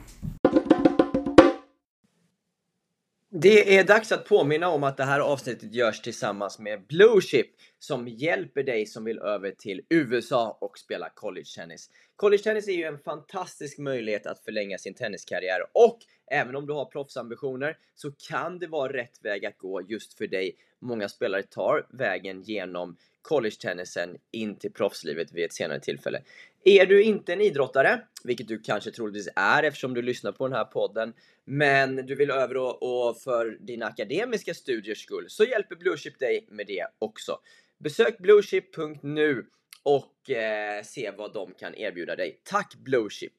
[3.32, 7.47] Det är dags att påminna om att det här avsnittet görs tillsammans med Bluechip
[7.80, 11.89] som hjälper dig som vill över till USA och spela college tennis.
[12.15, 15.99] College tennis är ju en fantastisk möjlighet att förlänga sin tenniskarriär och
[16.32, 20.27] även om du har proffsambitioner så kan det vara rätt väg att gå just för
[20.27, 20.55] dig.
[20.80, 26.21] Många spelare tar vägen genom college-tennisen in till proffslivet vid ett senare tillfälle.
[26.63, 30.57] Är du inte en idrottare, vilket du kanske troligtvis är eftersom du lyssnar på den
[30.57, 31.13] här podden,
[31.45, 36.45] men du vill över och, och för dina akademiska studiers skull så hjälper BlueShip dig
[36.49, 37.39] med det också.
[37.84, 39.45] Besök bluechip.nu
[39.84, 42.41] och eh, se vad de kan erbjuda dig.
[42.43, 43.34] Tack Bluechip!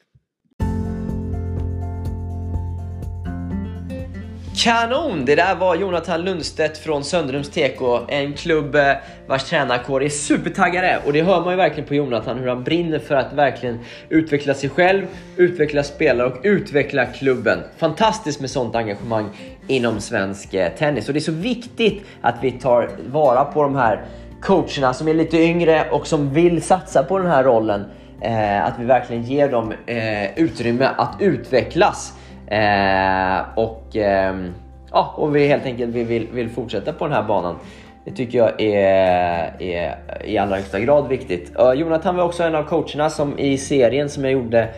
[4.64, 5.24] Kanon!
[5.24, 8.92] Det där var Jonathan Lundstedt från Söndrums TK, en klubb eh,
[9.26, 11.02] vars tränarkår är supertaggade.
[11.06, 13.78] Och det hör man ju verkligen på Jonathan hur han brinner för att verkligen
[14.08, 17.58] utveckla sig själv, utveckla spelare och utveckla klubben.
[17.76, 19.28] Fantastiskt med sånt engagemang
[19.66, 21.08] inom svensk eh, tennis.
[21.08, 24.06] Och det är så viktigt att vi tar vara på de här
[24.40, 27.84] coacherna som är lite yngre och som vill satsa på den här rollen.
[28.20, 32.12] Eh, att vi verkligen ger dem eh, utrymme att utvecklas.
[32.46, 34.54] Eh, och, ehm,
[34.92, 37.56] ja, och vi helt enkelt vi vill, vill fortsätta på den här banan.
[38.04, 41.52] Det tycker jag är, är i allra högsta grad viktigt.
[41.76, 44.68] Jonathan var också en av coacherna som i serien som jag gjorde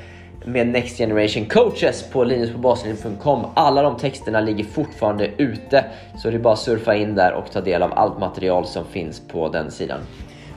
[0.44, 3.46] med Next Generation Coaches på linuspåbaslinen.com.
[3.54, 5.84] Alla de texterna ligger fortfarande ute,
[6.18, 8.84] så det är bara att surfa in där och ta del av allt material som
[8.84, 10.00] finns på den sidan.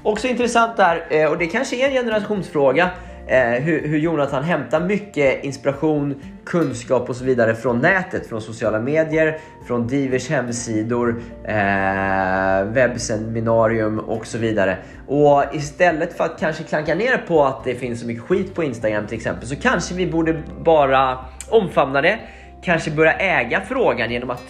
[0.04, 2.90] Också intressant där, eh, och det kanske är en generationsfråga,
[3.28, 8.80] eh, hur, hur Jonathan hämtar mycket inspiration, kunskap och så vidare från nätet, från sociala
[8.80, 14.78] medier, från Divers hemsidor, eh, webbseminarium och så vidare.
[15.08, 18.64] Och istället för att kanske klanka ner på att det finns så mycket skit på
[18.64, 21.18] Instagram till exempel, så kanske vi borde bara
[21.50, 22.20] omfamna det,
[22.62, 24.44] kanske börja äga frågan genom att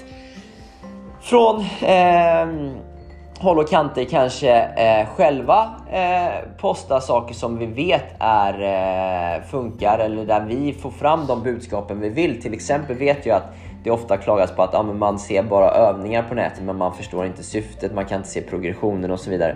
[1.22, 2.76] från eh,
[3.40, 10.00] håll och kanter kanske eh, själva eh, posta saker som vi vet är, eh, funkar
[10.00, 12.42] eller där vi får fram de budskapen vi vill.
[12.42, 16.24] Till exempel vet jag att det ofta klagas på att ja, man ser bara övningar
[16.30, 19.56] på nätet men man förstår inte syftet, man kan inte se progressionen och så vidare.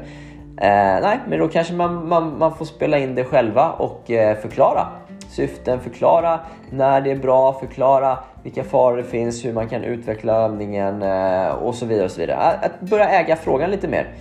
[0.61, 4.37] Eh, nej, men då kanske man, man, man får spela in det själva och eh,
[4.37, 4.87] förklara
[5.29, 8.17] syften, förklara när det är bra, förklara
[8.49, 12.05] vilka faror det finns, hur man kan utveckla övningen eh, och så vidare.
[12.05, 12.37] och så vidare.
[12.37, 14.13] Att börja äga frågan lite mer.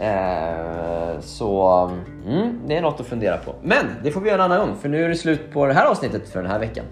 [0.00, 1.90] Eh, så
[2.26, 3.54] mm, det är något att fundera på.
[3.62, 5.72] Men det får vi göra en annan gång för nu är det slut på det
[5.72, 6.84] här avsnittet för den här veckan.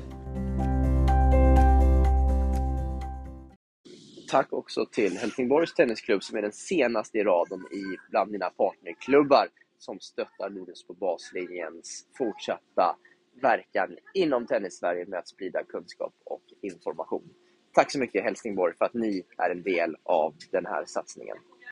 [4.30, 9.46] Tack också till Helsingborgs Tennisklubb som är den senaste i raden i bland mina partnerklubbar
[9.78, 12.96] som stöttar Linus på baslinjens fortsatta
[13.42, 17.34] verkan inom Tennissverige med att sprida kunskap och information.
[17.72, 21.36] Tack så mycket Helsingborg för att ni är en del av den här satsningen.